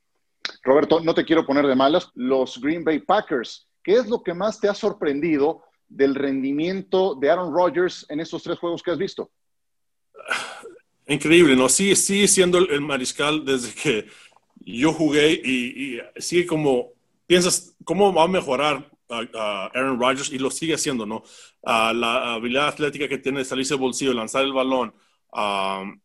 Roberto, 0.64 1.00
no 1.00 1.14
te 1.14 1.26
quiero 1.26 1.46
poner 1.46 1.66
de 1.66 1.76
malas. 1.76 2.12
Los 2.14 2.60
Green 2.60 2.84
Bay 2.84 3.00
Packers 3.00 3.68
¿qué 3.84 3.94
es 3.94 4.08
lo 4.08 4.22
que 4.24 4.34
más 4.34 4.60
te 4.60 4.70
ha 4.70 4.74
sorprendido 4.74 5.64
del 5.92 6.16
rendimiento 6.16 7.16
de 7.16 7.30
Aaron 7.30 7.54
Rodgers 7.54 8.06
en 8.10 8.20
estos 8.22 8.42
tres 8.42 8.58
juegos 8.58 8.82
que 8.82 8.92
has 8.92 8.98
visto? 8.98 9.30
Increíble, 11.08 11.56
¿no? 11.56 11.68
Sigue, 11.68 11.96
sigue 11.96 12.28
siendo 12.28 12.58
el, 12.58 12.82
mariscal 12.82 13.44
desde 13.44 13.74
que 13.74 14.08
yo 14.60 14.94
jugué 14.94 15.34
y, 15.44 15.96
y, 15.96 16.02
sigue 16.18 16.46
como, 16.46 16.94
piensas, 17.28 17.76
¿cómo 17.84 18.14
va 18.14 18.24
a 18.24 18.28
mejorar 18.28 18.90
a, 19.10 19.70
Aaron 19.74 20.00
Rodgers? 20.00 20.32
Y 20.32 20.40
lo 20.40 20.50
sigue 20.50 20.76
haciendo, 20.76 21.06
¿no? 21.06 21.24
la 21.64 22.36
habilidad 22.36 22.70
atlética 22.70 23.08
que 23.08 23.18
tiene 23.18 23.40
de 23.40 23.46
salirse 23.46 23.74
del 23.74 23.82
bolsillo, 23.82 24.14
lanzar 24.14 24.44
el 24.46 24.54
balón. 24.54 24.94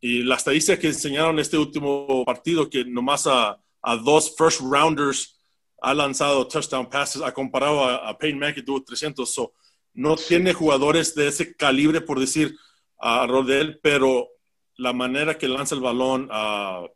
y 0.00 0.24
la 0.24 0.34
estadística 0.34 0.78
que 0.78 0.88
enseñaron 0.88 1.38
este 1.38 1.56
último 1.56 2.24
partido, 2.24 2.68
que 2.68 2.84
nomás 2.84 3.26
a, 3.26 3.58
a 3.82 3.96
dos 3.96 4.34
first 4.36 4.60
rounders 4.60 5.40
ha 5.80 5.94
lanzado 5.94 6.48
touchdown 6.48 6.90
passes, 6.90 7.22
ha 7.22 7.32
comparado 7.32 7.84
a, 7.84 8.08
a 8.08 8.18
Peyton 8.18 8.40
Manning 8.40 8.56
que 8.56 8.62
tuvo 8.62 8.82
300. 8.82 9.32
So, 9.32 9.52
no 9.96 10.16
tiene 10.16 10.52
jugadores 10.52 11.14
de 11.14 11.28
ese 11.28 11.56
calibre, 11.56 12.00
por 12.00 12.20
decir, 12.20 12.56
a 12.98 13.26
Rodel, 13.26 13.80
pero 13.82 14.28
la 14.76 14.92
manera 14.92 15.38
que 15.38 15.48
lanza 15.48 15.74
el 15.74 15.80
balón 15.80 16.30
uh, 16.30 16.86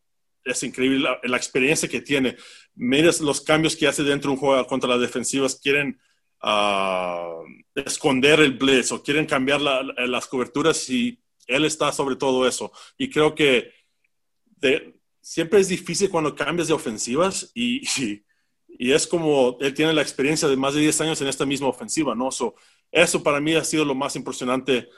es 0.44 0.62
increíble, 0.62 1.08
la, 1.22 1.36
experiencia 1.36 1.88
que 1.88 2.02
tiene. 2.02 2.36
Miras 2.74 3.20
los 3.20 3.40
cambios 3.40 3.74
que 3.74 3.88
hace 3.88 4.02
dentro 4.02 4.30
de 4.30 4.34
un 4.34 4.40
juego 4.40 4.66
contra 4.66 4.90
las 4.90 5.00
defensivas, 5.00 5.58
quieren 5.62 5.98
uh, 6.42 7.42
esconder 7.74 8.40
el 8.40 8.52
blitz 8.52 8.92
o 8.92 9.02
quieren 9.02 9.24
cambiar 9.24 9.62
la, 9.62 9.82
las 9.82 10.26
coberturas 10.26 10.88
y 10.90 11.18
él 11.46 11.64
está 11.64 11.92
sobre 11.92 12.16
todo 12.16 12.46
eso. 12.46 12.70
Y 12.98 13.08
creo 13.08 13.34
que 13.34 13.72
siempre 15.22 15.60
es 15.60 15.68
difícil 15.68 16.10
cuando 16.10 16.34
cambias 16.34 16.68
de 16.68 16.74
ofensivas 16.74 17.50
y, 17.54 17.78
y, 18.02 18.24
y, 18.78 18.92
es 18.92 19.06
como 19.06 19.56
él 19.60 19.72
tiene 19.72 19.94
la 19.94 20.02
experiencia 20.02 20.48
de 20.48 20.56
más 20.56 20.74
de 20.74 20.80
10 20.80 21.00
años 21.00 21.20
en 21.22 21.28
esta 21.28 21.46
misma 21.46 21.68
ofensiva, 21.68 22.14
¿no? 22.14 22.30
So, 22.30 22.54
eso 22.92 23.22
para 23.22 23.40
mí 23.40 23.54
ha 23.54 23.64
sido 23.64 23.84
lo 23.84 23.94
más 23.94 24.16
impresionante 24.16 24.88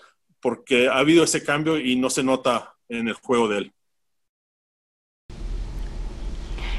porque 0.41 0.89
ha 0.89 0.99
habido 0.99 1.25
ese 1.25 1.43
cambio 1.45 1.79
y 1.79 1.97
no 1.97 2.11
se 2.11 2.23
nota 2.23 2.75
en 2.89 3.09
el 3.09 3.15
juego 3.15 3.49
de 3.49 3.59
él. 3.59 3.73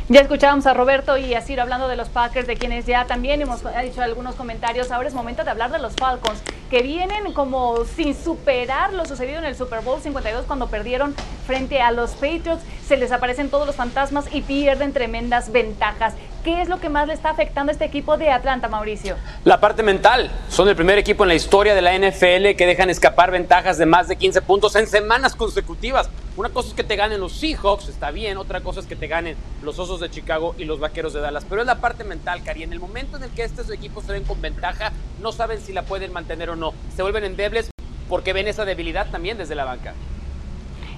Ya 0.10 0.20
escuchábamos 0.20 0.66
a 0.66 0.74
Roberto 0.74 1.18
y 1.18 1.34
a 1.34 1.42
Ciro 1.42 1.62
hablando 1.62 1.88
de 1.88 1.96
los 1.96 2.10
Packers, 2.10 2.46
de 2.46 2.58
quienes 2.58 2.86
ya 2.86 3.06
también 3.08 3.42
hemos 3.42 3.62
hecho 3.82 4.02
algunos 4.02 4.36
comentarios. 4.36 4.92
Ahora 4.92 5.08
es 5.08 5.14
momento 5.14 5.46
de 5.46 5.52
hablar 5.52 5.72
de 5.72 5.80
los 5.80 5.94
Falcons, 5.96 6.44
que 6.70 6.82
vienen 6.84 7.32
como 7.32 7.86
sin 7.86 8.14
superar 8.14 8.92
lo 8.92 9.06
sucedido 9.06 9.40
en 9.40 9.46
el 9.46 9.56
Super 9.56 9.82
Bowl 9.82 10.02
52 10.02 10.46
cuando 10.46 10.68
perdieron 10.68 11.16
frente 11.48 11.80
a 11.80 11.92
los 11.92 12.12
Patriots. 12.12 12.64
Se 12.86 12.98
les 12.98 13.14
aparecen 13.14 13.50
todos 13.50 13.66
los 13.66 13.78
fantasmas 13.78 14.26
y 14.34 14.42
pierden 14.42 14.92
tremendas 14.92 15.54
ventajas. 15.54 16.16
¿Qué 16.44 16.62
es 16.62 16.68
lo 16.68 16.82
que 16.82 16.90
más 16.90 17.08
le 17.08 17.14
está 17.14 17.30
afectando 17.30 17.70
a 17.70 17.74
este 17.74 17.86
equipo 17.86 18.18
de 18.18 18.30
Atlanta, 18.30 18.68
Mauricio? 18.68 19.16
La 19.46 19.62
parte 19.62 19.82
mental. 19.82 20.30
Son 20.50 20.68
el 20.68 20.76
primer 20.76 20.98
equipo 20.98 21.24
en 21.24 21.30
la 21.30 21.36
historia 21.36 21.74
de 21.74 21.82
la 21.82 21.98
NFL 21.98 22.58
que 22.58 22.66
dejan 22.66 22.90
escapar 22.90 23.32
ventajas 23.32 23.78
de 23.78 23.86
más 23.86 24.10
de 24.10 24.18
15 24.18 24.42
puntos 24.42 24.76
en 24.76 24.86
semanas 24.88 25.36
consecutivas. 25.36 26.10
Una 26.36 26.50
cosa 26.50 26.68
es 26.68 26.74
que 26.74 26.84
te 26.84 26.98
ganen 26.98 27.22
los 27.22 27.32
Seahawks, 27.32 27.88
está 27.88 28.12
bien. 28.12 28.38
Otra 28.38 28.60
cosa 28.60 28.82
es 28.82 28.88
que 28.88 28.98
te 28.98 29.08
ganen 29.08 29.38
los 29.62 29.80
Osos 29.80 30.02
de 30.02 30.10
Chicago 30.10 30.54
y 30.58 30.66
los 30.66 30.82
Vaqueros 30.82 31.14
de 31.14 31.22
Dallas. 31.22 31.46
Pero 31.48 31.62
es 31.62 31.68
la 31.68 31.80
parte 31.80 32.04
mental, 32.04 32.44
Cari. 32.44 32.64
En 32.64 32.74
el 32.74 32.82
momento 32.82 33.16
en 33.16 33.24
el 33.24 33.30
que 33.30 33.44
estos 33.44 33.70
equipos 33.70 34.04
se 34.04 34.12
ven 34.12 34.26
con 34.26 34.42
ventaja, 34.42 34.92
no 35.22 35.32
saben 35.32 35.62
si 35.62 35.72
la 35.72 35.84
pueden 35.84 36.12
mantener 36.12 36.50
o 36.50 36.58
no. 36.58 36.74
Se 36.94 37.04
vuelven 37.04 37.24
endebles 37.24 37.72
porque 38.10 38.34
ven 38.34 38.50
esa 38.50 38.66
debilidad 38.66 39.10
también 39.10 39.38
desde 39.38 39.56
la 39.56 39.64
banca. 39.64 39.94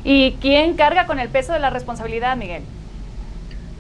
¿Y 0.04 0.32
quién 0.42 0.76
carga 0.76 1.06
con 1.06 1.20
el 1.20 1.30
peso 1.30 1.54
de 1.54 1.60
la 1.60 1.70
responsabilidad, 1.70 2.36
Miguel? 2.36 2.64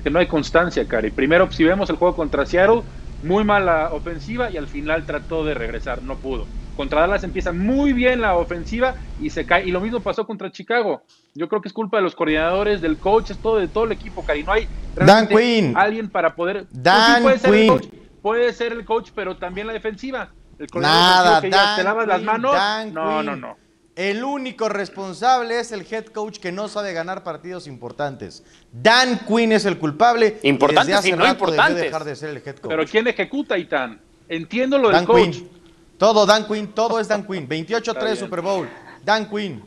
Que 0.05 0.11
no 0.11 0.19
hay 0.19 0.27
constancia, 0.27 0.87
Cari. 0.87 1.09
Primero, 1.09 1.51
si 1.51 1.63
vemos 1.63 1.89
el 1.89 1.95
juego 1.95 2.15
contra 2.15 2.45
Seattle, 2.45 2.83
muy 3.23 3.43
mala 3.43 3.89
ofensiva 3.91 4.51
y 4.51 4.57
al 4.57 4.67
final 4.67 5.03
trató 5.03 5.43
de 5.43 5.55
regresar, 5.55 6.03
no 6.03 6.15
pudo. 6.17 6.45
Contra 6.77 7.01
Dallas 7.01 7.23
empieza 7.23 7.51
muy 7.51 7.91
bien 7.91 8.21
la 8.21 8.35
ofensiva 8.37 8.93
y 9.19 9.31
se 9.31 9.47
cae. 9.47 9.65
Y 9.65 9.71
lo 9.71 9.81
mismo 9.81 10.01
pasó 10.01 10.27
contra 10.27 10.51
Chicago. 10.51 11.01
Yo 11.33 11.49
creo 11.49 11.59
que 11.59 11.69
es 11.69 11.73
culpa 11.73 11.97
de 11.97 12.03
los 12.03 12.13
coordinadores, 12.13 12.81
del 12.81 12.97
coach, 12.97 13.31
es 13.31 13.39
todo 13.39 13.57
de 13.57 13.67
todo 13.67 13.85
el 13.85 13.93
equipo, 13.93 14.23
Cari. 14.23 14.43
No 14.43 14.51
hay 14.51 14.67
Dan 14.93 15.27
Quinn. 15.27 15.73
alguien 15.75 16.07
para 16.07 16.35
poder. 16.35 16.67
Pues 16.67 16.83
Dan 16.83 17.23
puede 17.23 17.39
Ser 17.39 17.55
el 17.55 17.67
coach, 17.67 17.85
puede 18.21 18.53
ser 18.53 18.71
el 18.73 18.85
coach, 18.85 19.09
pero 19.15 19.37
también 19.37 19.65
la 19.65 19.73
defensiva. 19.73 20.29
El 20.59 20.67
Nada, 20.79 21.41
que 21.41 21.49
Dan 21.49 21.77
te 21.77 21.83
lavas 21.83 22.05
las 22.05 22.21
manos. 22.21 22.53
Dan 22.53 22.93
no, 22.93 23.17
Quinn. 23.17 23.25
no, 23.25 23.35
no. 23.37 23.57
El 23.95 24.25
único 24.25 24.67
responsable 24.67 25.57
es 25.57 25.71
el 25.71 25.85
head 25.89 26.07
coach 26.07 26.39
que 26.39 26.51
no 26.51 26.67
sabe 26.67 26.91
ganar 26.91 27.23
partidos 27.23 27.65
importantes. 27.65 28.43
Dan 28.73 29.19
Quinn 29.25 29.53
es 29.53 29.63
el 29.63 29.77
culpable. 29.77 30.37
Importantes 30.43 30.87
Desde 30.87 31.13
hace 31.13 31.15
no 31.15 31.25
importantes. 31.25 31.75
debió 31.75 31.83
dejar 31.85 32.03
de 32.03 32.15
ser 32.17 32.29
el 32.31 32.37
head 32.37 32.57
coach. 32.57 32.69
Pero 32.69 32.85
¿quién 32.85 33.07
ejecuta, 33.07 33.57
Itán? 33.57 34.01
Entiendo 34.27 34.77
lo 34.77 34.89
Dan 34.89 35.05
del 35.05 35.07
coach. 35.07 35.35
Quinn. 35.37 35.49
Todo 35.97 36.25
Dan 36.25 36.45
Quinn, 36.45 36.73
todo 36.73 36.99
es 36.99 37.07
Dan 37.07 37.25
Quinn. 37.25 37.47
28-3 37.47 38.03
bien. 38.03 38.17
Super 38.17 38.41
Bowl. 38.41 38.69
Dan 39.05 39.29
Quinn. 39.29 39.63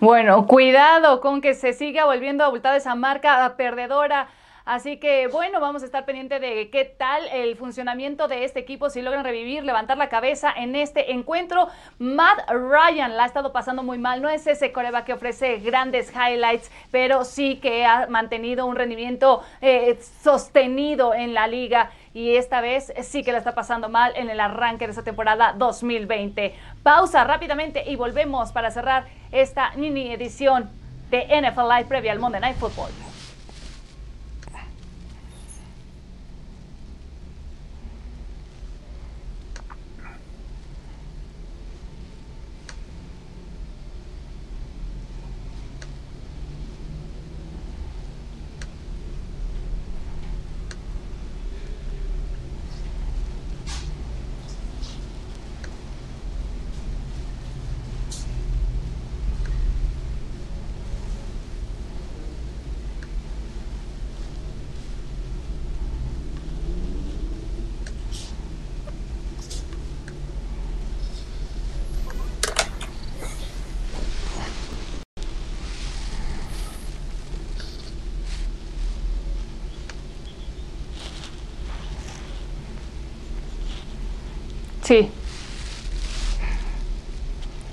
Bueno, 0.00 0.46
cuidado 0.46 1.20
con 1.20 1.40
que 1.40 1.54
se 1.54 1.72
siga 1.72 2.04
volviendo 2.04 2.44
abultada 2.44 2.76
esa 2.76 2.94
marca 2.94 3.54
perdedora. 3.56 4.28
Así 4.64 4.98
que 4.98 5.26
bueno, 5.26 5.60
vamos 5.60 5.82
a 5.82 5.86
estar 5.86 6.04
pendiente 6.04 6.38
de 6.38 6.70
qué 6.70 6.84
tal 6.84 7.26
el 7.32 7.56
funcionamiento 7.56 8.28
de 8.28 8.44
este 8.44 8.60
equipo, 8.60 8.90
si 8.90 9.02
logran 9.02 9.24
revivir, 9.24 9.64
levantar 9.64 9.98
la 9.98 10.08
cabeza 10.08 10.52
en 10.56 10.76
este 10.76 11.12
encuentro. 11.12 11.68
Matt 11.98 12.48
Ryan 12.48 13.16
la 13.16 13.24
ha 13.24 13.26
estado 13.26 13.52
pasando 13.52 13.82
muy 13.82 13.98
mal, 13.98 14.22
no 14.22 14.28
es 14.28 14.46
ese 14.46 14.72
coreba 14.72 15.04
que 15.04 15.12
ofrece 15.12 15.58
grandes 15.58 16.12
highlights, 16.14 16.70
pero 16.90 17.24
sí 17.24 17.56
que 17.56 17.84
ha 17.84 18.06
mantenido 18.06 18.66
un 18.66 18.76
rendimiento 18.76 19.42
eh, 19.60 19.98
sostenido 20.22 21.14
en 21.14 21.34
la 21.34 21.46
liga 21.46 21.90
y 22.14 22.36
esta 22.36 22.60
vez 22.60 22.92
sí 23.02 23.22
que 23.22 23.32
la 23.32 23.38
está 23.38 23.54
pasando 23.54 23.88
mal 23.88 24.12
en 24.16 24.28
el 24.30 24.38
arranque 24.40 24.86
de 24.86 24.90
esta 24.90 25.02
temporada 25.02 25.54
2020. 25.56 26.54
Pausa 26.82 27.24
rápidamente 27.24 27.84
y 27.90 27.96
volvemos 27.96 28.52
para 28.52 28.70
cerrar 28.70 29.06
esta 29.32 29.72
mini 29.76 30.12
edición 30.12 30.70
de 31.10 31.24
NFL 31.24 31.68
Live 31.68 31.86
previa 31.86 32.12
al 32.12 32.18
Monday 32.18 32.40
Night 32.40 32.56
Football. 32.56 33.11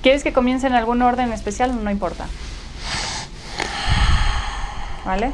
¿Quieres 0.01 0.23
que 0.23 0.31
comience 0.31 0.67
en 0.67 0.73
algún 0.73 1.01
orden 1.01 1.33
especial? 1.33 1.83
No 1.83 1.91
importa. 1.91 2.25
¿Vale? 5.05 5.33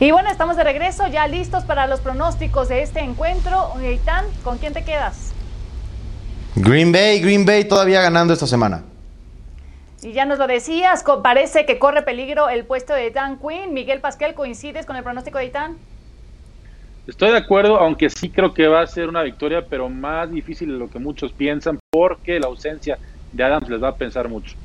Y 0.00 0.10
bueno, 0.10 0.28
estamos 0.28 0.56
de 0.56 0.64
regreso, 0.64 1.06
ya 1.06 1.28
listos 1.28 1.64
para 1.64 1.86
los 1.86 2.00
pronósticos 2.00 2.68
de 2.68 2.82
este 2.82 3.00
encuentro. 3.00 3.72
Eitan, 3.80 4.24
¿con 4.42 4.58
quién 4.58 4.72
te 4.72 4.84
quedas? 4.84 5.32
Green 6.56 6.90
Bay, 6.90 7.20
Green 7.20 7.44
Bay 7.44 7.64
todavía 7.64 8.02
ganando 8.02 8.32
esta 8.32 8.46
semana. 8.46 8.82
Y 10.02 10.12
ya 10.12 10.24
nos 10.24 10.38
lo 10.38 10.46
decías, 10.46 11.04
parece 11.22 11.64
que 11.64 11.78
corre 11.78 12.02
peligro 12.02 12.48
el 12.48 12.64
puesto 12.64 12.92
de 12.92 13.10
Dan 13.10 13.38
Quinn. 13.38 13.72
Miguel 13.72 14.00
Pasquel, 14.00 14.34
¿coincides 14.34 14.84
con 14.84 14.96
el 14.96 15.04
pronóstico 15.04 15.38
de 15.38 15.44
Eitan? 15.44 15.76
Estoy 17.06 17.30
de 17.30 17.38
acuerdo, 17.38 17.78
aunque 17.78 18.10
sí 18.10 18.30
creo 18.30 18.52
que 18.52 18.66
va 18.66 18.80
a 18.80 18.86
ser 18.86 19.08
una 19.08 19.22
victoria, 19.22 19.64
pero 19.68 19.88
más 19.88 20.30
difícil 20.30 20.72
de 20.72 20.78
lo 20.78 20.90
que 20.90 20.98
muchos 20.98 21.32
piensan, 21.32 21.78
porque 21.90 22.40
la 22.40 22.48
ausencia 22.48 22.98
de 23.32 23.44
Adams 23.44 23.68
les 23.68 23.82
va 23.82 23.90
a 23.90 23.94
pensar 23.94 24.28
mucho. 24.28 24.56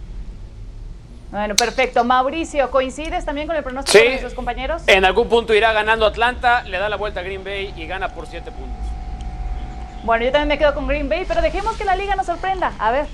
Bueno, 1.31 1.55
perfecto. 1.55 2.03
Mauricio, 2.03 2.71
¿coincides 2.71 3.23
también 3.23 3.45
con 3.47 3.55
el 3.55 3.63
pronóstico 3.63 3.97
Sí. 3.97 4.03
de 4.03 4.09
nuestros 4.09 4.33
compañeros? 4.33 4.81
En 4.87 5.05
algún 5.05 5.29
punto 5.29 5.53
irá 5.53 5.71
ganando 5.73 6.05
Atlanta, 6.07 6.63
le 6.63 6.79
da 6.79 6.89
la 6.89 6.95
vuelta 6.95 7.19
a 7.19 7.23
Green 7.23 7.43
Bay 7.43 7.71
y 7.77 7.85
gana 7.85 8.09
por 8.09 8.25
7 8.25 8.51
puntos. 8.51 8.77
Bueno, 10.03 10.25
yo 10.25 10.31
también 10.31 10.47
me 10.47 10.57
quedo 10.57 10.73
con 10.73 10.87
Green 10.87 11.07
Bay, 11.07 11.25
pero 11.27 11.41
dejemos 11.41 11.77
que 11.77 11.85
la 11.85 11.95
liga 11.95 12.15
nos 12.15 12.25
sorprenda. 12.25 12.71
A 12.79 12.89
ver, 12.91 13.05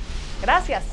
gracias. 0.41 0.83